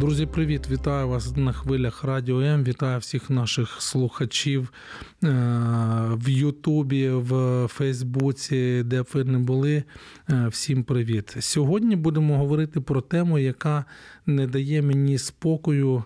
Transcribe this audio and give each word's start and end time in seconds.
Друзі, 0.00 0.26
привіт! 0.26 0.70
Вітаю 0.70 1.08
вас 1.08 1.36
на 1.36 1.52
хвилях 1.52 2.04
Радіо 2.04 2.40
М. 2.40 2.64
Вітаю 2.64 2.98
всіх 2.98 3.30
наших 3.30 3.82
слухачів 3.82 4.72
е, 5.24 5.28
в 6.12 6.28
Ютубі, 6.28 7.08
в 7.10 7.66
Фейсбуці, 7.68 8.82
де 8.82 9.02
б 9.02 9.06
ви 9.14 9.24
не 9.24 9.38
були. 9.38 9.84
Е, 10.30 10.48
Всім 10.48 10.84
привіт! 10.84 11.36
Сьогодні 11.40 11.96
будемо 11.96 12.38
говорити 12.38 12.80
про 12.80 13.00
тему, 13.00 13.38
яка 13.38 13.84
не 14.26 14.46
дає 14.46 14.82
мені 14.82 15.18
спокою. 15.18 16.04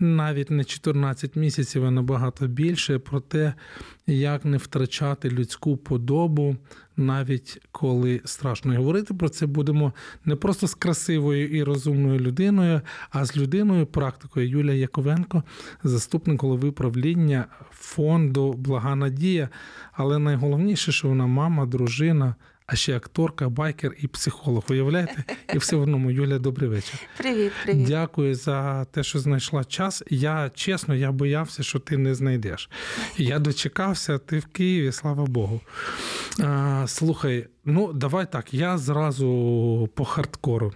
Навіть 0.00 0.50
не 0.50 0.64
14 0.64 1.36
місяців, 1.36 1.84
а 1.84 1.90
набагато 1.90 2.46
більше 2.46 2.98
про 2.98 3.20
те, 3.20 3.54
як 4.06 4.44
не 4.44 4.56
втрачати 4.56 5.30
людську 5.30 5.76
подобу, 5.76 6.56
навіть 6.96 7.60
коли 7.72 8.20
страшно 8.24 8.76
говорити 8.76 9.14
про 9.14 9.28
це 9.28 9.46
будемо 9.46 9.92
не 10.24 10.36
просто 10.36 10.66
з 10.66 10.74
красивою 10.74 11.48
і 11.48 11.62
розумною 11.62 12.20
людиною, 12.20 12.80
а 13.10 13.24
з 13.24 13.36
людиною, 13.36 13.86
практикою 13.86 14.48
Юлія 14.48 14.74
Яковенко, 14.74 15.42
заступник 15.84 16.42
голови 16.42 16.72
правління 16.72 17.46
фонду 17.70 18.52
Блага 18.52 18.96
Надія. 18.96 19.48
Але 19.92 20.18
найголовніше, 20.18 20.92
що 20.92 21.08
вона 21.08 21.26
мама, 21.26 21.66
дружина. 21.66 22.34
А 22.70 22.76
ще 22.76 22.96
акторка, 22.96 23.48
байкер 23.48 23.94
і 23.98 24.06
психолог. 24.06 24.64
Уявляєте? 24.70 25.24
І 25.54 25.58
все 25.58 25.76
в 25.76 25.82
одному. 25.82 26.10
Юля, 26.10 26.38
добрий 26.38 26.70
вечір. 26.70 27.00
Привіт, 27.18 27.52
привіт. 27.64 27.86
Дякую 27.86 28.34
за 28.34 28.84
те, 28.84 29.02
що 29.02 29.18
знайшла 29.18 29.64
час. 29.64 30.02
Я 30.10 30.50
чесно, 30.54 30.94
я 30.94 31.12
боявся, 31.12 31.62
що 31.62 31.78
ти 31.78 31.96
не 31.96 32.14
знайдеш. 32.14 32.70
Я 33.16 33.38
дочекався, 33.38 34.18
ти 34.18 34.38
в 34.38 34.46
Києві, 34.46 34.92
слава 34.92 35.26
Богу. 35.26 35.60
А, 36.40 36.84
Слухай, 36.88 37.46
ну 37.64 37.92
давай 37.92 38.32
так. 38.32 38.54
Я 38.54 38.78
зразу 38.78 39.88
по 39.94 40.04
хардкору. 40.04 40.72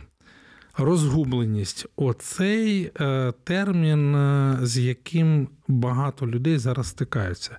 Розгубленість 0.76 1.86
оцей 1.96 2.90
е, 3.00 3.32
термін, 3.44 4.14
е, 4.14 4.58
з 4.62 4.78
яким 4.78 5.48
багато 5.68 6.26
людей 6.26 6.58
зараз 6.58 6.86
стикаються. 6.86 7.58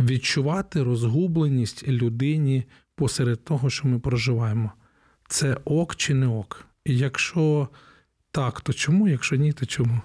Відчувати 0.00 0.82
розгубленість 0.82 1.88
людині 1.88 2.64
посеред 2.98 3.44
того, 3.44 3.70
що 3.70 3.88
ми 3.88 3.98
проживаємо. 3.98 4.72
Це 5.28 5.56
ок 5.64 5.96
чи 5.96 6.14
не 6.14 6.26
ок? 6.26 6.64
І 6.84 6.98
якщо 6.98 7.68
так, 8.30 8.60
то 8.60 8.72
чому? 8.72 9.08
Якщо 9.08 9.36
ні, 9.36 9.52
то 9.52 9.66
чому? 9.66 10.00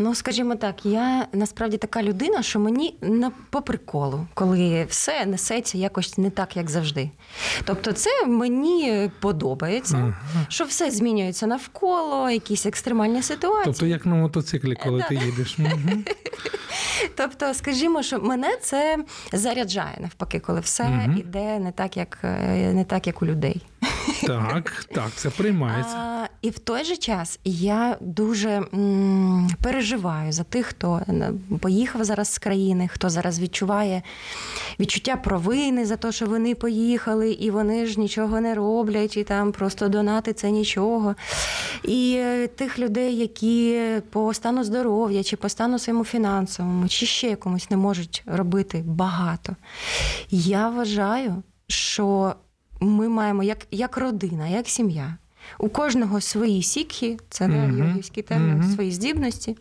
Ну, 0.00 0.14
скажімо 0.14 0.54
так, 0.54 0.86
я 0.86 1.26
насправді 1.32 1.76
така 1.76 2.02
людина, 2.02 2.42
що 2.42 2.60
мені 2.60 2.94
на 3.00 3.32
по 3.50 3.62
приколу, 3.62 4.26
коли 4.34 4.84
все 4.88 5.26
несеться 5.26 5.78
якось 5.78 6.18
не 6.18 6.30
так, 6.30 6.56
як 6.56 6.70
завжди. 6.70 7.10
Тобто, 7.64 7.92
це 7.92 8.26
мені 8.26 9.10
подобається, 9.20 9.96
Ага. 9.96 10.46
що 10.48 10.64
все 10.64 10.90
змінюється 10.90 11.46
навколо, 11.46 12.30
якісь 12.30 12.66
екстремальні 12.66 13.22
ситуації. 13.22 13.64
Тобто, 13.64 13.86
як 13.86 14.06
на 14.06 14.14
мотоциклі, 14.14 14.74
коли 14.74 15.04
ти 15.08 15.14
їдеш. 15.14 15.58
Тобто, 17.16 17.54
скажімо, 17.54 18.02
що 18.02 18.18
мене 18.20 18.56
це 18.62 18.98
заряджає 19.32 19.98
навпаки, 20.00 20.40
коли 20.40 20.60
все 20.60 21.08
іде 21.18 21.58
не 21.58 21.72
так, 21.72 21.96
як 21.96 22.18
е, 22.24 22.72
не 22.72 22.84
так, 22.84 23.06
як 23.06 23.22
у 23.22 23.26
людей. 23.26 23.62
Так, 24.26 24.86
так, 24.94 25.10
це 25.14 25.30
приймається. 25.30 25.96
А, 25.96 26.26
і 26.42 26.50
в 26.50 26.58
той 26.58 26.84
же 26.84 26.96
час 26.96 27.38
я 27.44 27.96
дуже 28.00 28.50
м, 28.74 29.48
переживаю 29.62 30.32
за 30.32 30.42
тих, 30.44 30.66
хто 30.66 31.00
е, 31.08 31.32
поїхав 31.60 32.04
зараз 32.04 32.32
з 32.32 32.38
країни, 32.38 32.88
хто 32.92 33.10
зараз 33.10 33.40
відчуває 33.40 34.02
відчуття 34.80 35.16
провини 35.16 35.86
за 35.86 35.96
те, 35.96 36.12
що 36.12 36.26
вони 36.26 36.54
поїхали, 36.54 37.30
і 37.30 37.50
вони 37.50 37.86
ж 37.86 38.00
нічого 38.00 38.40
не 38.40 38.54
роблять, 38.54 39.16
і 39.16 39.24
там 39.24 39.52
просто 39.52 39.88
донати 39.88 40.32
це 40.32 40.50
нічого. 40.50 41.14
І 41.84 42.14
е, 42.18 42.46
тих 42.46 42.78
людей, 42.78 43.16
які 43.16 43.80
по 44.10 44.34
стану 44.34 44.64
здоров'я, 44.64 45.22
чи 45.22 45.36
по 45.36 45.48
стану 45.48 45.78
своєму 45.78 46.04
фінансовому, 46.04 46.88
чи 46.88 47.06
ще 47.06 47.28
якомусь 47.28 47.70
не 47.70 47.76
можуть 47.76 48.22
робити 48.26 48.82
багато. 48.86 49.56
Я 50.30 50.68
вважаю, 50.68 51.42
що 51.68 52.34
ми 52.80 53.08
маємо 53.08 53.42
як, 53.42 53.58
як 53.70 53.96
родина, 53.96 54.48
як 54.48 54.68
сім'я. 54.68 55.16
У 55.58 55.68
кожного 55.68 56.20
свої 56.20 56.62
сікхи, 56.62 57.16
це 57.30 57.48
не 57.48 57.66
Мгм. 57.66 57.78
йогівський 57.78 58.22
термін, 58.22 58.56
Мгм. 58.58 58.74
свої 58.74 58.90
здібності. 58.92 59.56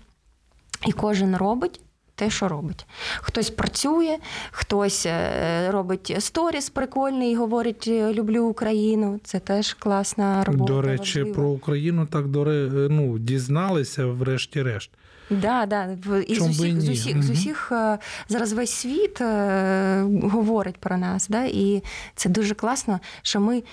І 0.87 0.91
кожен 0.91 1.35
робить 1.35 1.79
те, 2.15 2.29
що 2.29 2.47
робить. 2.47 2.85
Хтось 3.17 3.49
працює, 3.49 4.17
хтось 4.51 5.05
е, 5.05 5.71
робить 5.71 6.15
сторіс 6.19 6.69
прикольний 6.69 7.31
і 7.31 7.35
говорить 7.35 7.85
е, 7.87 8.13
люблю 8.13 8.45
Україну. 8.45 9.19
Це 9.23 9.39
теж 9.39 9.73
класна 9.73 10.43
робота. 10.43 10.73
До 10.73 10.81
речі, 10.81 11.19
важлива. 11.19 11.35
про 11.35 11.49
Україну 11.49 12.05
так 12.05 12.27
до 12.27 12.43
ре- 12.43 12.87
ну, 12.89 13.19
дізналися, 13.19 14.05
врешті-решт. 14.05 14.89
Да, 15.29 15.65
да. 15.65 15.97
І 16.27 16.35
з 16.35 16.37
Чом 16.37 16.49
усіх, 16.49 16.81
з 16.81 16.89
усіх, 16.89 17.23
з 17.23 17.29
усіх 17.29 17.71
е, 17.71 17.97
зараз 18.29 18.53
весь 18.53 18.71
світ 18.71 19.21
е, 19.21 20.01
говорить 20.23 20.77
про 20.77 20.97
нас. 20.97 21.27
Да? 21.27 21.43
І 21.43 21.83
це 22.15 22.29
дуже 22.29 22.55
класно, 22.55 22.99
що 23.21 23.39
ми 23.39 23.63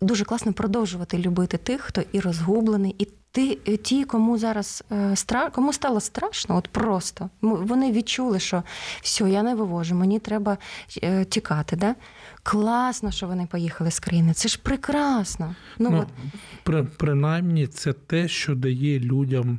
дуже 0.00 0.24
класно 0.24 0.52
продовжувати 0.52 1.18
любити 1.18 1.56
тих, 1.56 1.80
хто 1.80 2.02
і 2.12 2.20
розгублений, 2.20 2.94
і 2.98 3.08
ти, 3.32 3.54
ті, 3.82 4.04
кому 4.04 4.38
зараз 4.38 4.84
е, 4.92 4.94
стра- 5.10 5.50
кому 5.50 5.72
стало 5.72 6.00
страшно, 6.00 6.56
от 6.56 6.68
просто 6.68 7.30
вони 7.40 7.92
відчули, 7.92 8.40
що 8.40 8.62
все, 9.02 9.30
я 9.30 9.42
не 9.42 9.54
вивожу, 9.54 9.94
мені 9.94 10.18
треба 10.18 10.58
тікати. 11.28 11.76
Да? 11.76 11.94
Класно, 12.42 13.10
що 13.10 13.26
вони 13.26 13.46
поїхали 13.50 13.90
з 13.90 13.98
країни. 14.00 14.32
Це 14.32 14.48
ж 14.48 14.60
прекрасно. 14.62 15.54
Ну, 15.78 15.90
Ну, 15.90 15.98
от, 15.98 16.08
при, 16.62 16.82
принаймні, 16.82 17.66
це 17.66 17.92
те, 17.92 18.28
що 18.28 18.54
дає 18.54 19.00
людям 19.00 19.58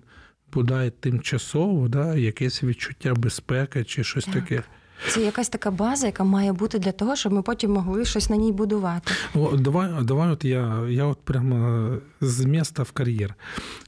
бодай 0.54 0.90
тимчасово, 0.90 1.88
да, 1.88 2.16
якесь 2.16 2.64
відчуття 2.64 3.14
безпеки 3.14 3.84
чи 3.84 4.04
щось 4.04 4.26
Так. 4.26 4.34
таке. 4.34 4.64
це 5.10 5.22
якась 5.22 5.50
така 5.50 5.72
база, 5.72 6.06
яка 6.06 6.24
має 6.24 6.54
бути 6.54 6.80
для 6.80 6.92
того, 6.92 7.16
щоб 7.16 7.34
ми 7.34 7.42
потім 7.42 7.72
могли 7.72 8.06
щось 8.06 8.30
на 8.30 8.36
ній 8.36 8.52
будувати. 8.52 9.12
О, 9.36 9.58
давай, 9.58 10.04
давай, 10.04 10.30
от 10.30 10.46
я, 10.46 10.86
я 10.90 11.06
от 11.06 11.20
прямо 11.24 11.90
з 12.22 12.46
міста 12.46 12.84
в 12.84 12.92
кар'єр. 12.92 13.36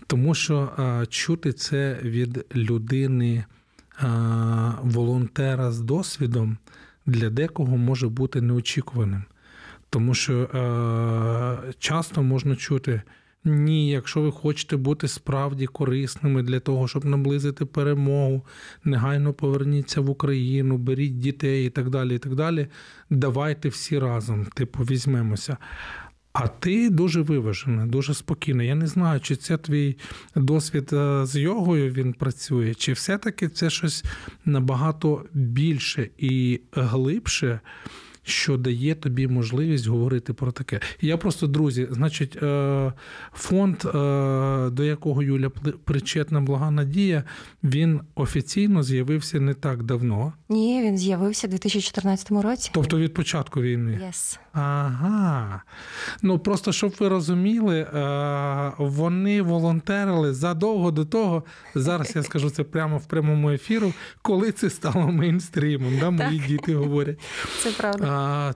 Тому 0.07 0.35
що 0.35 0.69
а, 0.77 1.05
чути 1.09 1.53
це 1.53 1.99
від 2.03 2.45
людини, 2.55 3.45
а, 3.97 4.71
волонтера 4.81 5.71
з 5.71 5.79
досвідом 5.79 6.57
для 7.05 7.29
декого 7.29 7.77
може 7.77 8.07
бути 8.07 8.41
неочікуваним. 8.41 9.23
Тому 9.89 10.13
що 10.13 10.33
е, 10.43 11.73
часто 11.79 12.23
можна 12.23 12.55
чути. 12.55 13.01
Ні, 13.45 13.89
якщо 13.89 14.21
ви 14.21 14.31
хочете 14.31 14.77
бути 14.77 15.07
справді 15.07 15.67
корисними 15.67 16.43
для 16.43 16.59
того, 16.59 16.87
щоб 16.87 17.05
наблизити 17.05 17.65
перемогу, 17.65 18.45
негайно 18.83 19.33
поверніться 19.33 20.01
в 20.01 20.09
Україну, 20.09 20.77
беріть 20.77 21.19
дітей 21.19 21.67
і 21.67 21.69
так 21.69 21.89
далі. 21.89 22.15
і 22.15 22.19
так 22.19 22.35
далі. 22.35 22.67
Давайте 23.09 23.69
всі 23.69 23.99
разом, 23.99 24.45
типу, 24.45 24.83
візьмемося. 24.83 25.57
А 26.33 26.47
ти 26.47 26.89
дуже 26.89 27.21
виважена, 27.21 27.85
дуже 27.85 28.13
спокійна. 28.13 28.63
Я 28.63 28.75
не 28.75 28.87
знаю, 28.87 29.19
чи 29.19 29.35
це 29.35 29.57
твій 29.57 29.97
досвід 30.35 30.89
е, 30.93 31.25
з 31.25 31.35
йогою 31.35 31.91
він 31.91 32.13
працює, 32.13 32.73
чи 32.73 32.93
все-таки 32.93 33.49
це 33.49 33.69
щось 33.69 34.05
набагато 34.45 35.25
більше 35.33 36.09
і 36.17 36.61
глибше, 36.71 37.59
що 38.23 38.57
дає 38.57 38.95
тобі 38.95 39.27
можливість 39.27 39.87
говорити 39.87 40.33
про 40.33 40.51
таке. 40.51 40.79
Я 41.01 41.17
просто, 41.17 41.47
друзі, 41.47 41.87
значить, 41.91 42.43
е, 42.43 42.93
фонд, 43.33 43.75
е, 43.85 43.89
до 44.69 44.83
якого 44.83 45.23
Юля 45.23 45.49
причетна 45.83 46.41
Блага 46.41 46.71
Надія, 46.71 47.23
він 47.63 48.01
офіційно 48.15 48.83
з'явився 48.83 49.39
не 49.39 49.53
так 49.53 49.83
давно, 49.83 50.33
Ні, 50.49 50.81
він 50.83 50.97
з'явився 50.97 51.47
у 51.47 51.49
2014 51.49 52.41
році. 52.41 52.71
тобто 52.73 52.97
від 52.97 53.13
початку 53.13 53.61
війни. 53.61 54.01
Yes. 54.07 54.39
Ага. 54.53 55.61
Ну 56.21 56.39
просто 56.39 56.71
щоб 56.71 56.95
ви 56.99 57.07
розуміли, 57.09 57.79
е, 57.79 58.71
вони 58.77 59.41
волонтерили 59.41 60.33
задовго 60.33 60.91
до 60.91 61.05
того. 61.05 61.43
Зараз 61.75 62.15
я 62.15 62.23
скажу 62.23 62.49
це 62.49 62.63
прямо 62.63 62.97
в 62.97 63.05
прямому 63.05 63.49
ефіру, 63.51 63.93
коли 64.21 64.51
це 64.51 64.69
стало 64.69 65.07
мейнстрімом. 65.11 65.99
Да, 65.99 66.09
мої 66.09 66.39
діти 66.47 66.75
говорять. 66.75 67.19
Це 67.63 67.71
правда. 67.71 68.12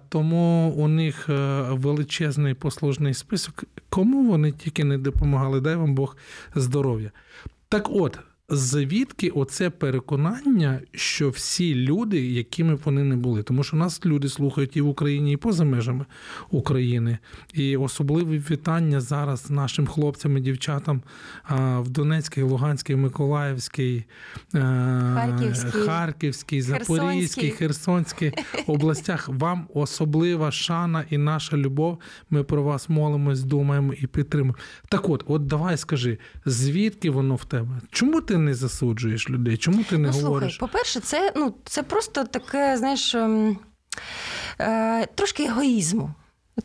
Тому 0.10 0.74
у 0.78 0.88
них 0.88 1.30
е, 1.30 1.62
величезний 1.72 2.54
послужний 2.54 3.14
список. 3.14 3.64
Кому 3.90 4.32
вони 4.32 4.52
тільки 4.52 4.84
не 4.84 4.98
допомагали, 4.98 5.62
дай 5.62 5.76
вам 5.76 5.96
Бог 5.96 6.18
здоров'я. 6.56 7.12
Так 7.70 7.90
от, 7.90 8.20
звідки 8.50 9.30
оце 9.30 9.70
переконання, 9.70 10.82
що 10.92 11.30
всі 11.30 11.76
люди, 11.76 12.28
якими 12.28 12.76
б 12.76 12.80
вони 12.86 13.04
не 13.04 13.16
були, 13.16 13.44
тому 13.44 13.64
що 13.64 13.78
нас 13.78 14.06
люди 14.06 14.30
слухають 14.30 14.78
і 14.78 14.82
в 14.82 14.88
Україні, 14.88 15.34
і 15.34 15.38
поза 15.38 15.64
межами 15.64 16.06
України. 16.52 17.18
І 17.54 17.78
особливі 17.78 18.44
вітання 18.52 19.02
зараз 19.02 19.50
нашим 19.50 19.88
хлопцям 19.88 20.38
і 20.38 20.42
дівчатам 20.42 21.02
в 21.78 21.90
Донецькій, 21.90 22.42
Луганській, 22.42 22.96
Миколаївській, 22.96 24.04
е, 24.56 24.60
Харківській, 25.14 25.72
Харківській, 25.72 26.62
Запорізькій. 26.62 27.52
Херсонській 27.52 28.34
областях. 28.68 29.30
Вам 29.30 29.68
особлива 29.74 30.52
шана 30.52 31.06
і 31.10 31.18
наша 31.18 31.58
любов. 31.58 32.00
Ми 32.30 32.44
про 32.44 32.64
вас 32.64 32.90
молимось, 32.90 33.44
думаємо 33.44 33.94
і 33.94 34.08
підтримуємо. 34.08 34.58
Так 34.90 35.10
от, 35.10 35.24
от 35.28 35.46
давай 35.46 35.78
скажи, 35.78 36.18
звідки 36.46 37.10
воно 37.10 37.36
в 37.36 37.46
тебе? 37.46 37.82
Чому 37.92 38.22
ти 38.22 38.37
не 38.38 38.56
засуджуєш 38.56 39.30
людей? 39.30 39.58
Чому 39.58 39.84
ти 39.84 39.98
не 39.98 40.08
ну, 40.08 40.14
говориш? 40.14 40.56
слухай, 40.58 40.72
по-перше, 40.72 41.00
це, 41.00 41.34
ну, 41.36 41.54
це 41.66 41.84
просто 41.84 42.24
таке, 42.24 42.78
знаєш, 42.78 43.16
ем, 43.16 43.58
е, 44.60 45.06
трошки 45.06 45.44
егоїзму. 45.44 46.14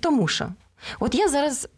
Тому 0.01 0.29
що, 0.29 0.49
от 1.01 1.15
я 1.15 1.29
зараз 1.29 1.69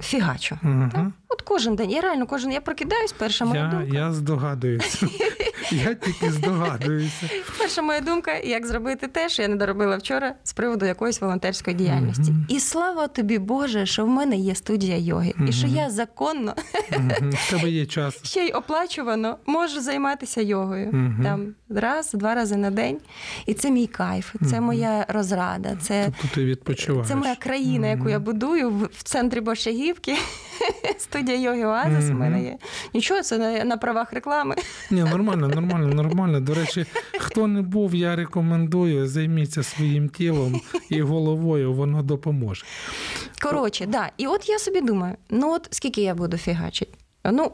фігачу. 0.00 0.58
Угу. 0.62 0.90
Так? 0.92 1.06
От 1.28 1.42
кожен 1.42 1.76
день, 1.76 1.90
я 1.90 2.00
реально 2.00 2.26
кожен, 2.26 2.52
я 2.52 2.60
прокидаюсь, 2.60 3.12
перша 3.12 3.44
моя 3.44 3.62
Я, 3.62 3.68
думка. 3.70 3.96
я 3.96 4.12
здогадуюся. 4.12 5.08
Я 5.70 5.94
тільки 5.94 6.30
здогадуюся. 6.30 7.30
Перша 7.58 7.82
моя 7.82 8.00
думка, 8.00 8.32
як 8.36 8.66
зробити 8.66 9.06
те, 9.08 9.28
що 9.28 9.42
я 9.42 9.48
не 9.48 9.56
доробила 9.56 9.96
вчора 9.96 10.34
з 10.42 10.52
приводу 10.52 10.86
якоїсь 10.86 11.20
волонтерської 11.20 11.76
діяльності. 11.76 12.30
Мгм. 12.30 12.46
І 12.48 12.60
слава 12.60 13.08
тобі, 13.08 13.38
Боже, 13.38 13.86
що 13.86 14.04
в 14.04 14.08
мене 14.08 14.36
є 14.36 14.54
студія 14.54 14.96
йоги, 14.96 15.34
і 15.48 15.52
що 15.52 15.66
я 15.66 15.90
законно 15.90 16.54
Мгм. 16.90 17.30
В 17.32 17.50
тебе 17.50 17.70
є 17.70 17.86
час. 17.86 18.20
ще 18.24 18.40
й 18.46 18.52
оплачувано 18.52 19.38
можу 19.46 19.80
займатися 19.80 20.40
йогою 20.40 20.90
там 21.22 21.54
раз, 21.68 22.12
два 22.12 22.34
рази 22.34 22.56
на 22.56 22.70
день. 22.70 22.98
І 23.46 23.54
це 23.54 23.70
мій 23.70 23.86
кайф, 23.86 24.34
це 24.50 24.60
моя 24.60 25.06
розрада, 25.08 25.76
це, 25.82 26.04
Тобто 26.20 26.34
ти 26.34 26.44
відпочиваєш. 26.44 27.08
це 27.08 27.16
моя 27.16 27.34
країна, 27.34 27.86
яку 27.88 28.08
я 28.08 28.18
будую 28.18 28.70
в, 28.70 28.84
в 28.84 29.02
центрі 29.02 29.40
Борщагівки. 29.40 30.16
Студія 30.98 31.38
йоги 31.38 31.64
Оазис 31.64 32.10
у 32.10 32.14
мене 32.14 32.42
є. 32.42 32.56
Нічого, 32.94 33.22
це 33.22 33.38
на, 33.38 33.64
на 33.64 33.76
правах 33.76 34.12
реклами. 34.12 34.54
Ні, 34.90 35.00
нормально, 35.02 35.48
нормально, 35.54 35.94
нормально. 35.94 36.40
До 36.40 36.54
речі, 36.54 36.86
хто 37.18 37.46
не 37.46 37.62
був, 37.62 37.94
я 37.94 38.16
рекомендую, 38.16 39.08
займіться 39.08 39.62
своїм 39.62 40.08
тілом 40.08 40.60
і 40.90 41.02
головою, 41.02 41.72
воно 41.72 42.02
допоможе. 42.02 42.64
Коротше, 43.42 43.86
да. 43.86 44.10
І 44.16 44.26
от 44.26 44.48
я 44.48 44.58
собі 44.58 44.80
думаю: 44.80 45.14
ну 45.30 45.54
от 45.54 45.68
скільки 45.70 46.02
я 46.02 46.14
буду 46.14 46.36
фігачити? 46.36 46.92
Ну, 47.24 47.52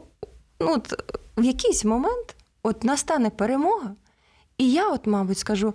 ну 0.59 0.73
от 0.73 0.93
в 1.37 1.43
якийсь 1.43 1.85
момент 1.85 2.35
от 2.63 2.83
настане 2.83 3.29
перемога, 3.29 3.91
і 4.57 4.71
я, 4.71 4.89
от, 4.89 5.07
мабуть, 5.07 5.37
скажу: 5.37 5.73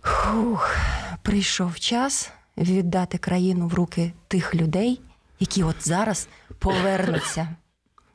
хух, 0.00 0.76
прийшов 1.22 1.78
час 1.78 2.30
віддати 2.56 3.18
країну 3.18 3.66
в 3.68 3.74
руки 3.74 4.12
тих 4.28 4.54
людей, 4.54 5.00
які 5.40 5.64
от 5.64 5.76
зараз 5.80 6.28
повернуться. 6.58 7.48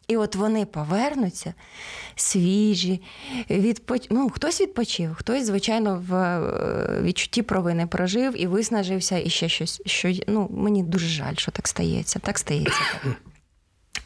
І 0.07 0.17
от 0.17 0.35
вони 0.35 0.65
повернуться 0.65 1.53
свіжі, 2.15 3.01
відпоч... 3.49 4.07
ну, 4.09 4.29
хтось 4.29 4.61
відпочив, 4.61 5.15
хтось, 5.15 5.45
звичайно, 5.45 6.03
в 6.07 6.15
е, 6.15 7.01
відчутті 7.01 7.41
провини 7.41 7.87
прожив 7.87 8.41
і 8.41 8.47
виснажився, 8.47 9.17
і 9.17 9.29
ще 9.29 9.49
щось. 9.49 9.81
Що 9.85 10.13
ну, 10.27 10.49
мені 10.51 10.83
дуже 10.83 11.07
жаль, 11.07 11.35
що 11.35 11.51
так 11.51 11.67
стається. 11.67 12.19
Так 12.19 12.37
стається. 12.37 12.81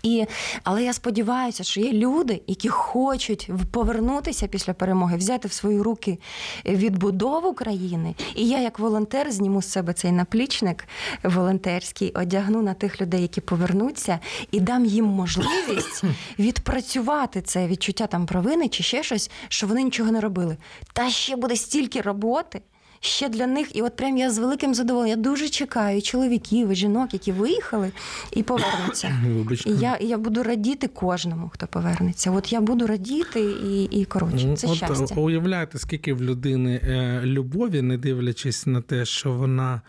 І, 0.03 0.25
але 0.63 0.83
я 0.83 0.93
сподіваюся, 0.93 1.63
що 1.63 1.81
є 1.81 1.93
люди, 1.93 2.41
які 2.47 2.69
хочуть 2.69 3.49
повернутися 3.71 4.47
після 4.47 4.73
перемоги, 4.73 5.17
взяти 5.17 5.47
в 5.47 5.53
свої 5.53 5.81
руки 5.81 6.19
відбудову 6.65 7.53
країни. 7.53 8.15
І 8.35 8.47
я, 8.47 8.59
як 8.59 8.79
волонтер, 8.79 9.31
зніму 9.31 9.61
з 9.61 9.71
себе 9.71 9.93
цей 9.93 10.11
наплічник 10.11 10.87
волонтерський, 11.23 12.11
одягну 12.11 12.61
на 12.61 12.73
тих 12.73 13.01
людей, 13.01 13.21
які 13.21 13.41
повернуться, 13.41 14.19
і 14.51 14.59
дам 14.59 14.85
їм 14.85 15.05
можливість 15.05 16.03
відпрацювати 16.39 17.41
це 17.41 17.67
відчуття 17.67 18.07
там 18.07 18.25
провини 18.25 18.67
чи 18.69 18.83
ще 18.83 19.03
щось, 19.03 19.31
що 19.47 19.67
вони 19.67 19.83
нічого 19.83 20.11
не 20.11 20.21
робили. 20.21 20.57
Та 20.93 21.09
ще 21.09 21.35
буде 21.35 21.55
стільки 21.55 22.01
роботи. 22.01 22.61
Ще 23.03 23.29
для 23.29 23.47
них, 23.47 23.75
і 23.75 23.81
от 23.81 23.95
прям 23.95 24.17
я 24.17 24.31
з 24.31 24.37
великим 24.37 24.73
задоволенням. 24.73 25.17
Я 25.19 25.23
дуже 25.23 25.49
чекаю 25.49 26.01
чоловіків, 26.01 26.69
і 26.69 26.75
жінок, 26.75 27.13
які 27.13 27.31
виїхали 27.31 27.91
і 28.33 28.43
повернуться. 28.43 29.15
І 29.65 29.71
я, 29.71 29.95
і 29.95 30.07
я 30.07 30.17
буду 30.17 30.43
радіти 30.43 30.87
кожному, 30.87 31.49
хто 31.53 31.67
повернеться. 31.67 32.31
От 32.31 32.51
я 32.53 32.61
буду 32.61 32.87
радіти 32.87 33.41
і, 33.41 33.83
і 33.83 34.05
коротше, 34.05 34.55
це 34.55 34.67
Ну, 34.67 34.73
От, 34.73 34.77
щастя. 34.77 35.15
Уявляєте, 35.15 35.79
скільки 35.79 36.13
в 36.13 36.21
людини 36.21 36.81
е, 36.83 37.21
любові, 37.23 37.81
не 37.81 37.97
дивлячись 37.97 38.67
на 38.67 38.81
те, 38.81 39.05
що 39.05 39.31
вона 39.31 39.81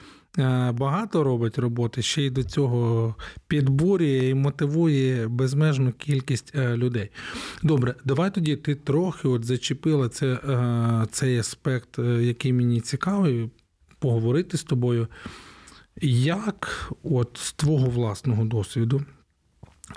багато 0.72 1.24
робить 1.24 1.58
роботи, 1.58 2.02
ще 2.02 2.22
й 2.22 2.30
до 2.30 2.44
цього 2.44 3.14
підбурює 3.48 4.28
і 4.28 4.34
мотивує 4.34 5.28
безмежну 5.28 5.92
кількість 5.92 6.54
е, 6.54 6.76
людей. 6.76 7.10
Добре, 7.62 7.94
давай 8.04 8.34
тоді 8.34 8.56
ти 8.56 8.74
трохи 8.74 9.28
от 9.28 9.44
зачепила 9.44 10.08
це, 10.08 10.26
е, 10.26 11.06
цей 11.10 11.38
аспект, 11.38 11.98
е, 11.98 12.02
який 12.02 12.52
мені 12.52 12.80
цікавий, 12.80 13.50
поговорити 13.98 14.56
з 14.56 14.64
тобою. 14.64 15.08
Як 16.00 16.92
от 17.02 17.38
з 17.42 17.52
твого 17.52 17.90
власного 17.90 18.44
досвіду 18.44 19.02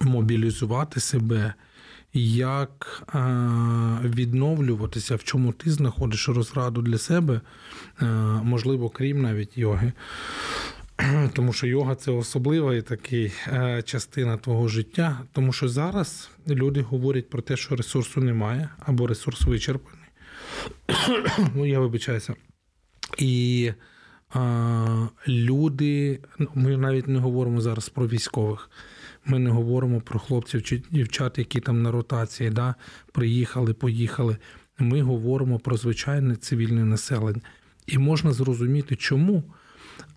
мобілізувати 0.02 1.00
себе, 1.00 1.54
як 2.20 3.04
е, 3.16 3.20
відновлюватися, 4.04 5.16
в 5.16 5.24
чому 5.24 5.54
ти 5.54 5.72
знаходиш 5.72 6.30
розраду 6.30 6.82
для 6.82 6.98
себе, 6.98 7.42
е, 8.02 8.06
можливо, 8.44 8.90
крім 8.90 9.22
навіть 9.22 9.58
йоги. 9.58 9.94
Тому 11.34 11.54
що 11.54 11.68
йога 11.68 11.96
це 11.96 12.12
особлива 12.12 12.76
і 12.76 12.82
така 12.82 13.16
е, 13.16 13.84
частина 13.86 14.38
твого 14.38 14.68
життя. 14.68 15.20
Тому 15.32 15.54
що 15.54 15.68
зараз 15.68 16.30
люди 16.48 16.82
говорять 16.82 17.30
про 17.30 17.42
те, 17.42 17.58
що 17.58 17.76
ресурсу 17.76 18.22
немає, 18.22 18.70
або 18.80 19.08
ресурс 19.08 19.42
вичерпаний. 19.42 20.10
ну, 21.56 21.66
я 21.66 21.80
вибачаюся. 21.80 22.34
І 23.18 23.72
е, 24.36 24.40
люди, 25.28 26.20
ну, 26.40 26.48
ми 26.56 26.78
навіть 26.78 27.08
не 27.08 27.20
говоримо 27.20 27.62
зараз 27.62 27.90
про 27.90 28.08
військових. 28.08 28.70
Ми 29.26 29.40
не 29.40 29.50
говоримо 29.50 30.02
про 30.02 30.20
хлопців 30.20 30.64
чи 30.64 30.82
дівчат, 30.92 31.38
які 31.38 31.60
там 31.60 31.82
на 31.82 31.92
ротації, 31.92 32.50
да, 32.50 32.76
приїхали, 33.12 33.74
поїхали. 33.74 34.38
Ми 34.80 35.02
говоримо 35.02 35.60
про 35.60 35.78
звичайне 35.78 36.36
цивільне 36.36 36.86
населення. 36.86 37.42
І 37.88 37.98
можна 37.98 38.32
зрозуміти, 38.32 38.96
чому. 38.96 39.44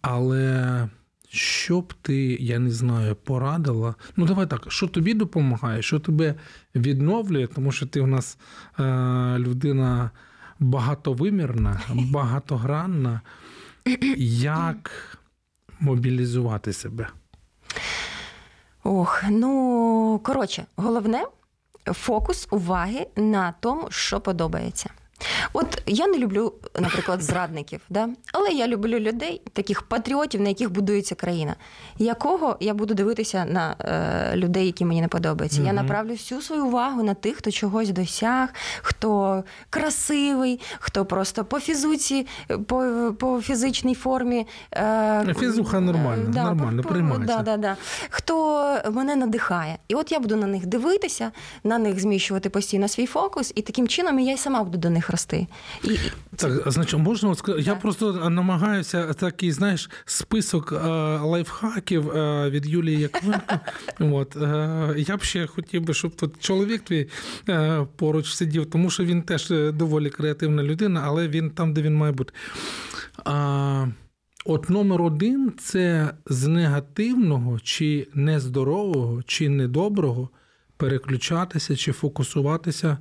Але 0.01 0.89
що 1.29 1.81
б 1.81 1.95
ти, 2.03 2.17
я 2.41 2.59
не 2.59 2.71
знаю, 2.71 3.15
порадила. 3.15 3.95
Ну, 4.17 4.27
давай 4.27 4.47
так, 4.47 4.73
що 4.73 4.87
тобі 4.87 5.15
допомагає, 5.15 5.83
що 5.83 5.99
тебе 5.99 6.35
відновлює, 6.75 7.47
тому 7.47 7.73
що 7.73 7.87
ти 7.87 8.01
в 8.01 8.07
нас 8.07 8.39
е, 8.79 8.83
людина 9.39 10.11
багатовимірна, 10.59 11.81
багатогранна. 11.95 13.21
Як 14.17 14.91
мобілізувати 15.81 16.73
себе? 16.73 17.09
Ох, 18.91 19.23
ну 19.31 20.21
коротше, 20.25 20.67
головне 20.77 21.25
фокус 21.85 22.49
уваги 22.51 23.07
на 23.17 23.55
тому, 23.61 23.91
що 23.91 24.21
подобається. 24.21 24.91
От 25.53 25.83
я 25.87 26.07
не 26.07 26.19
люблю, 26.19 26.53
наприклад, 26.81 27.23
зрадників, 27.23 27.81
да? 27.91 28.09
але 28.33 28.49
я 28.49 28.67
люблю 28.69 28.99
людей, 28.99 29.41
таких 29.53 29.83
патріотів, 29.83 30.41
на 30.41 30.49
яких 30.49 30.73
будується 30.73 31.15
країна. 31.15 31.55
Якого 31.99 32.57
я 32.61 32.75
буду 32.75 32.95
дивитися 32.95 33.45
на 33.45 33.77
е, 33.81 34.37
людей, 34.37 34.67
які 34.67 34.85
мені 34.85 35.01
не 35.01 35.09
подобаються. 35.09 35.63
Я 35.63 35.73
направлю 35.73 36.11
всю 36.13 36.43
свою 36.43 36.67
увагу 36.67 37.03
на 37.03 37.15
тих, 37.15 37.37
хто 37.37 37.51
чогось 37.51 37.89
досяг, 37.91 38.49
хто 38.83 39.45
красивий, 39.71 40.61
хто 40.79 41.05
просто 41.05 41.45
по 41.45 41.61
фізуці, 41.61 42.27
по, 42.67 43.13
по 43.19 43.41
фізичній 43.41 43.95
формі. 43.95 44.47
Е, 44.75 45.35
Фізуха 45.39 45.81
нормальна, 45.81 46.45
нормально, 46.45 46.83
по- 46.83 46.89
приймається. 46.89 47.37
Да, 47.37 47.43
да, 47.43 47.57
да. 47.57 47.77
Хто 48.11 48.59
мене 48.93 49.17
надихає. 49.17 49.79
І 49.89 49.95
от 49.95 50.13
я 50.13 50.21
буду 50.21 50.37
на 50.37 50.47
них 50.47 50.67
дивитися, 50.67 51.33
на 51.65 51.79
них 51.79 52.01
зміщувати 52.01 52.51
постійно 52.51 52.89
свій 52.89 53.07
фокус, 53.07 53.53
і 53.55 53.63
таким 53.63 53.89
чином 53.89 54.19
я 54.19 54.33
й 54.33 54.37
сама 54.37 54.65
буду 54.65 54.79
до 54.79 54.91
них 54.91 55.08
рости. 55.11 55.47
І, 55.85 55.99
Так, 56.37 56.63
значить, 56.67 57.01
можна 57.01 57.29
от 57.29 57.39
сказати, 57.39 57.63
я 57.63 57.75
просто 57.75 58.31
намагаюся 58.31 59.15
такий, 59.15 59.53
знаєш, 59.53 59.91
список 60.05 60.73
е, 60.73 60.77
лайфхаків 61.19 62.11
е, 62.11 62.51
від 62.51 62.67
Юлії 62.67 63.01
Яковенко. 63.01 63.61
От, 64.01 64.37
е, 64.37 64.95
я 64.97 65.17
б 65.17 65.23
ще 65.23 65.47
хотів 65.47 65.83
би, 65.83 65.95
щоб 65.95 66.17
тут 66.17 66.41
чоловік 66.41 66.83
твій 66.83 67.09
поруч 67.97 68.35
сидів, 68.35 68.71
тому 68.71 68.91
що 68.91 69.05
він 69.05 69.23
теж 69.23 69.49
доволі 69.73 70.11
креативна 70.11 70.63
людина, 70.63 71.03
але 71.05 71.29
він 71.29 71.51
там, 71.51 71.75
де 71.75 71.83
він 71.83 71.95
має 71.95 72.13
бути. 72.13 72.33
От 74.45 74.71
номер 74.71 75.03
один 75.03 75.53
це 75.59 76.15
з 76.27 76.47
негативного 76.47 77.61
чи 77.61 78.09
нездорового, 78.15 79.23
чи 79.23 79.49
недоброго 79.49 80.31
переключатися 80.77 81.77
чи 81.77 81.93
фокусуватися, 81.93 82.99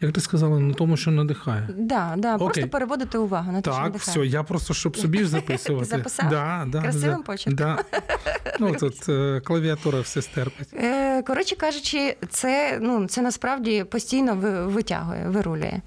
як 0.00 0.12
ти 0.12 0.20
сказала, 0.20 0.58
на 0.60 0.74
тому, 0.74 0.96
що 0.96 1.10
надихає. 1.10 1.68
Да, 1.78 2.14
да, 2.18 2.34
Окей. 2.34 2.46
просто 2.46 2.68
переводити 2.68 3.18
увагу 3.18 3.52
на 3.52 3.60
те, 3.60 3.70
що 3.70 3.76
Так, 3.80 3.84
надихає. 3.92 4.18
все, 4.18 4.26
я 4.26 4.42
просто 4.42 4.74
щоб 4.74 4.96
собі 4.96 5.24
записувати. 5.24 5.84
Записав? 5.96 6.28
Да, 6.30 6.64
да, 6.68 6.82
Красивим 6.82 7.16
да, 7.16 7.22
почерком. 7.22 7.54
Да. 7.56 7.78
Ну, 8.60 8.74
тут 8.74 9.08
е, 9.08 9.40
клавіатура 9.44 10.00
все 10.00 10.22
стерпить. 10.22 10.68
Е, 10.74 11.22
Коротше 11.22 11.56
кажучи, 11.56 12.16
це, 12.28 12.78
ну, 12.82 13.06
це 13.06 13.22
насправді 13.22 13.84
постійно 13.84 14.34
витягує, 14.68 15.28
вирулює. 15.28 15.80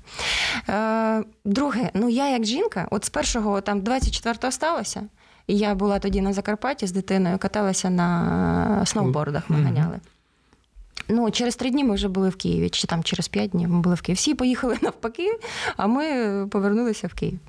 Е, 0.70 1.24
Друге, 1.46 1.90
ну 1.94 2.10
я 2.10 2.30
як 2.30 2.46
жінка, 2.46 2.88
от 2.92 3.06
з 3.06 3.10
першого 3.10 3.62
там 3.62 3.82
24-го 3.82 4.52
сталося. 4.52 5.02
і 5.48 5.58
Я 5.58 5.76
була 5.76 6.00
тоді 6.00 6.22
на 6.22 6.34
Закарпатті 6.34 6.88
з 6.88 6.92
дитиною, 6.92 7.38
каталася 7.38 7.90
на 7.90 8.84
сноубордах, 8.86 9.50
ми 9.50 9.58
Мгм. 9.58 9.66
ганяли. 9.66 10.00
Ну, 11.10 11.32
через 11.32 11.56
три 11.56 11.70
дні 11.70 11.84
ми 11.84 11.96
вже 11.96 12.08
були 12.08 12.30
в 12.30 12.36
Києві, 12.36 12.70
чи 12.70 12.88
там 12.88 13.04
через 13.04 13.28
п'ять 13.28 13.50
днів 13.50 13.70
ми 13.70 13.80
були 13.80 13.96
в 13.96 14.02
Києві. 14.02 14.18
Всі 14.18 14.34
поїхали 14.34 14.78
навпаки, 14.82 15.40
а 15.78 15.88
ми 15.88 16.48
повернулися 16.52 17.08
в 17.08 17.14
Київ. 17.14 17.40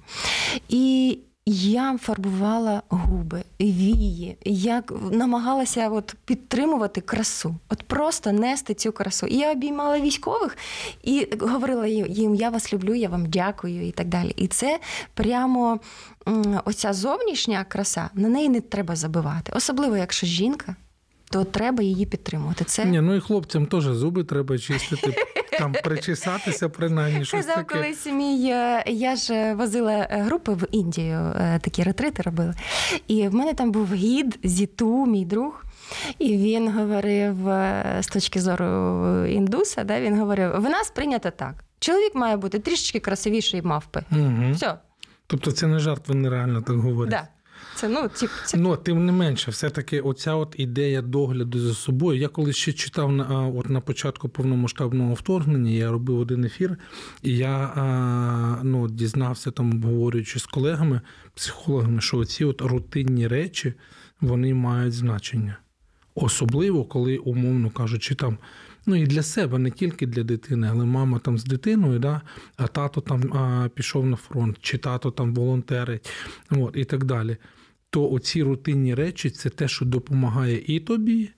І 0.68 1.18
я 1.46 1.98
фарбувала 1.98 2.82
губи, 2.88 3.44
вії, 3.60 4.36
як 4.44 4.92
намагалася 5.10 5.88
от 5.88 6.14
підтримувати 6.24 7.00
красу, 7.00 7.54
от 7.68 7.82
просто 7.82 8.32
нести 8.32 8.74
цю 8.74 8.92
красу. 8.92 9.26
І 9.26 9.36
я 9.36 9.52
обіймала 9.52 10.00
військових 10.00 10.56
і 11.02 11.28
говорила 11.40 11.86
їм: 11.86 12.34
я 12.34 12.50
вас 12.50 12.72
люблю, 12.72 12.94
я 12.94 13.08
вам 13.08 13.26
дякую 13.26 13.88
і 13.88 13.90
так 13.90 14.08
далі. 14.08 14.32
І 14.36 14.46
це 14.46 14.78
прямо 15.14 15.80
оця 16.64 16.92
зовнішня 16.92 17.64
краса, 17.68 18.10
на 18.14 18.28
неї 18.28 18.48
не 18.48 18.60
треба 18.60 18.96
забивати. 18.96 19.52
Особливо, 19.56 19.96
якщо 19.96 20.26
жінка, 20.26 20.76
то 21.30 21.44
треба 21.44 21.82
її 21.82 22.06
підтримувати. 22.06 22.64
Це 22.64 22.84
Ні, 22.84 23.00
ну 23.00 23.14
і 23.14 23.20
хлопцям 23.20 23.66
теж 23.66 23.84
зуби 23.84 24.24
треба 24.24 24.58
чистити, 24.58 25.14
там 25.58 25.72
причесатися, 25.84 26.68
принаймні 26.68 27.24
щось 27.24 27.46
Казав 27.46 27.56
таке. 27.56 27.74
колись 27.74 28.06
мій, 28.06 28.50
е, 28.50 28.84
я 28.86 29.16
ж 29.16 29.34
е, 29.34 29.54
возила 29.54 29.92
е, 29.92 30.22
групи 30.22 30.52
в 30.52 30.66
Індію, 30.70 31.32
такі 31.60 31.82
ретрити 31.82 32.22
робили. 32.22 32.54
І 33.06 33.28
в 33.28 33.34
мене 33.34 33.54
там 33.54 33.72
був 33.72 33.94
гід 33.94 34.38
Зіту, 34.44 35.06
мій 35.06 35.24
друг. 35.24 35.64
І 36.18 36.36
він 36.36 36.72
говорив 36.72 37.36
з 38.00 38.06
точки 38.12 38.40
зору 38.40 38.66
індуса, 39.26 39.84
да, 39.84 40.00
він 40.00 40.18
говорив: 40.18 40.50
в 40.56 40.62
нас 40.62 40.90
прийнято 40.90 41.30
так. 41.30 41.54
Чоловік 41.78 42.14
має 42.14 42.36
бути 42.36 42.58
трішечки 42.58 43.00
красивіший 43.00 43.62
мавпи. 43.62 44.02
Угу. 44.12 44.52
Все, 44.54 44.74
Тобто 45.26 45.52
це 45.52 45.66
не 45.66 45.78
жарт, 45.78 46.08
вони 46.08 46.28
реально 46.28 46.62
так 46.62 46.76
говорять. 46.76 47.10
да. 47.10 47.28
Це 47.80 47.88
ну, 47.88 48.08
тип, 48.08 48.30
це 48.46 48.58
Ну, 48.58 48.76
тим 48.76 49.06
не 49.06 49.12
менше, 49.12 49.50
все-таки 49.50 50.00
оця 50.00 50.34
от 50.34 50.54
ідея 50.58 51.02
догляду 51.02 51.58
за 51.58 51.74
собою. 51.74 52.20
Я 52.20 52.28
колись 52.28 52.56
ще 52.56 52.72
читав 52.72 53.12
на, 53.12 53.46
от 53.46 53.70
на 53.70 53.80
початку 53.80 54.28
повномасштабного 54.28 55.14
вторгнення, 55.14 55.70
я 55.70 55.90
робив 55.90 56.18
один 56.18 56.44
ефір, 56.44 56.76
і 57.22 57.36
я 57.36 58.60
ну, 58.62 58.88
дізнався, 58.88 59.50
там, 59.50 59.70
обговорюючи 59.70 60.38
з 60.38 60.46
колегами, 60.46 61.00
психологами, 61.34 62.00
що 62.00 62.18
оці 62.18 62.44
от 62.44 62.60
рутинні 62.60 63.28
речі 63.28 63.74
вони 64.20 64.54
мають 64.54 64.94
значення. 64.94 65.56
Особливо, 66.14 66.84
коли, 66.84 67.16
умовно 67.16 67.70
кажучи, 67.70 68.14
там. 68.14 68.38
Ну 68.86 68.96
і 68.96 69.06
для 69.06 69.22
себе, 69.22 69.58
не 69.58 69.70
тільки 69.70 70.06
для 70.06 70.22
дитини, 70.22 70.68
але 70.70 70.84
мама 70.84 71.18
там 71.18 71.38
з 71.38 71.44
дитиною, 71.44 71.98
да, 71.98 72.20
а 72.56 72.66
тато 72.66 73.00
там 73.00 73.32
а, 73.32 73.68
пішов 73.74 74.06
на 74.06 74.16
фронт, 74.16 74.58
чи 74.60 74.78
тато 74.78 75.10
там 75.10 75.34
волонтерить, 75.34 76.10
от, 76.50 76.76
і 76.76 76.84
так 76.84 77.04
далі. 77.04 77.36
То 77.90 78.10
оці 78.10 78.42
рутинні 78.42 78.94
речі 78.94 79.30
це 79.30 79.50
те, 79.50 79.68
що 79.68 79.84
допомагає 79.84 80.62
і 80.66 80.80
тобі, 80.80 81.30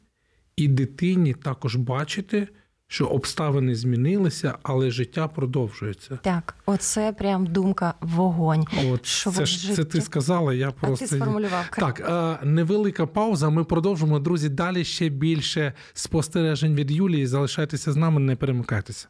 і 0.57 0.69
дитині 0.69 1.35
також 1.35 1.77
бачити, 1.77 2.49
що 2.87 3.07
обставини 3.07 3.75
змінилися, 3.75 4.59
але 4.63 4.91
життя 4.91 5.29
продовжується. 5.29 6.19
так. 6.23 6.57
Оце 6.67 7.13
прям 7.13 7.47
думка 7.47 7.95
вогонь. 8.01 8.65
От 8.91 9.07
Що 9.07 9.31
це 9.31 9.47
ж 9.47 9.75
це 9.75 9.85
ти 9.85 10.01
сказала, 10.01 10.55
я 10.55 10.69
А 10.69 10.73
просто 10.73 11.07
ти 11.07 11.17
сформулював 11.17 11.69
так. 11.79 12.01
е, 12.43 12.47
Невелика 12.47 13.07
пауза. 13.07 13.51
Ми 13.51 13.65
продовжимо. 13.65 14.19
Друзі, 14.19 14.49
далі 14.49 14.85
ще 14.85 15.09
більше 15.09 15.73
спостережень 15.93 16.75
від 16.75 16.91
Юлії. 16.91 17.27
Залишайтеся 17.27 17.93
з 17.93 17.97
нами, 17.97 18.21
не 18.21 18.37
перемикайтеся. 18.37 19.09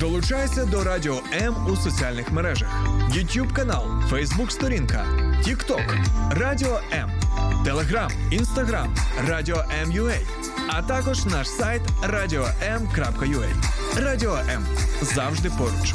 Долучайся 0.00 0.64
до 0.64 0.84
Радіо 0.84 1.20
М 1.32 1.66
у 1.72 1.76
соціальних 1.76 2.32
мережах: 2.32 2.68
YouTube 3.10 3.52
канал, 3.52 3.84
Facebook 4.10 4.50
сторінка, 4.50 5.04
TikTok, 5.46 5.98
Радіо 6.30 6.80
М, 6.92 7.10
Telegram, 7.66 8.10
Instagram, 8.32 8.86
Радіо 9.28 9.64
М.Ю.А. 9.82 10.18
а 10.68 10.82
також 10.82 11.24
наш 11.24 11.48
сайт 11.48 11.82
radio.m.ua. 12.02 13.48
Радіо 13.96 14.34
М 14.36 14.66
завжди 15.02 15.50
поруч. 15.58 15.94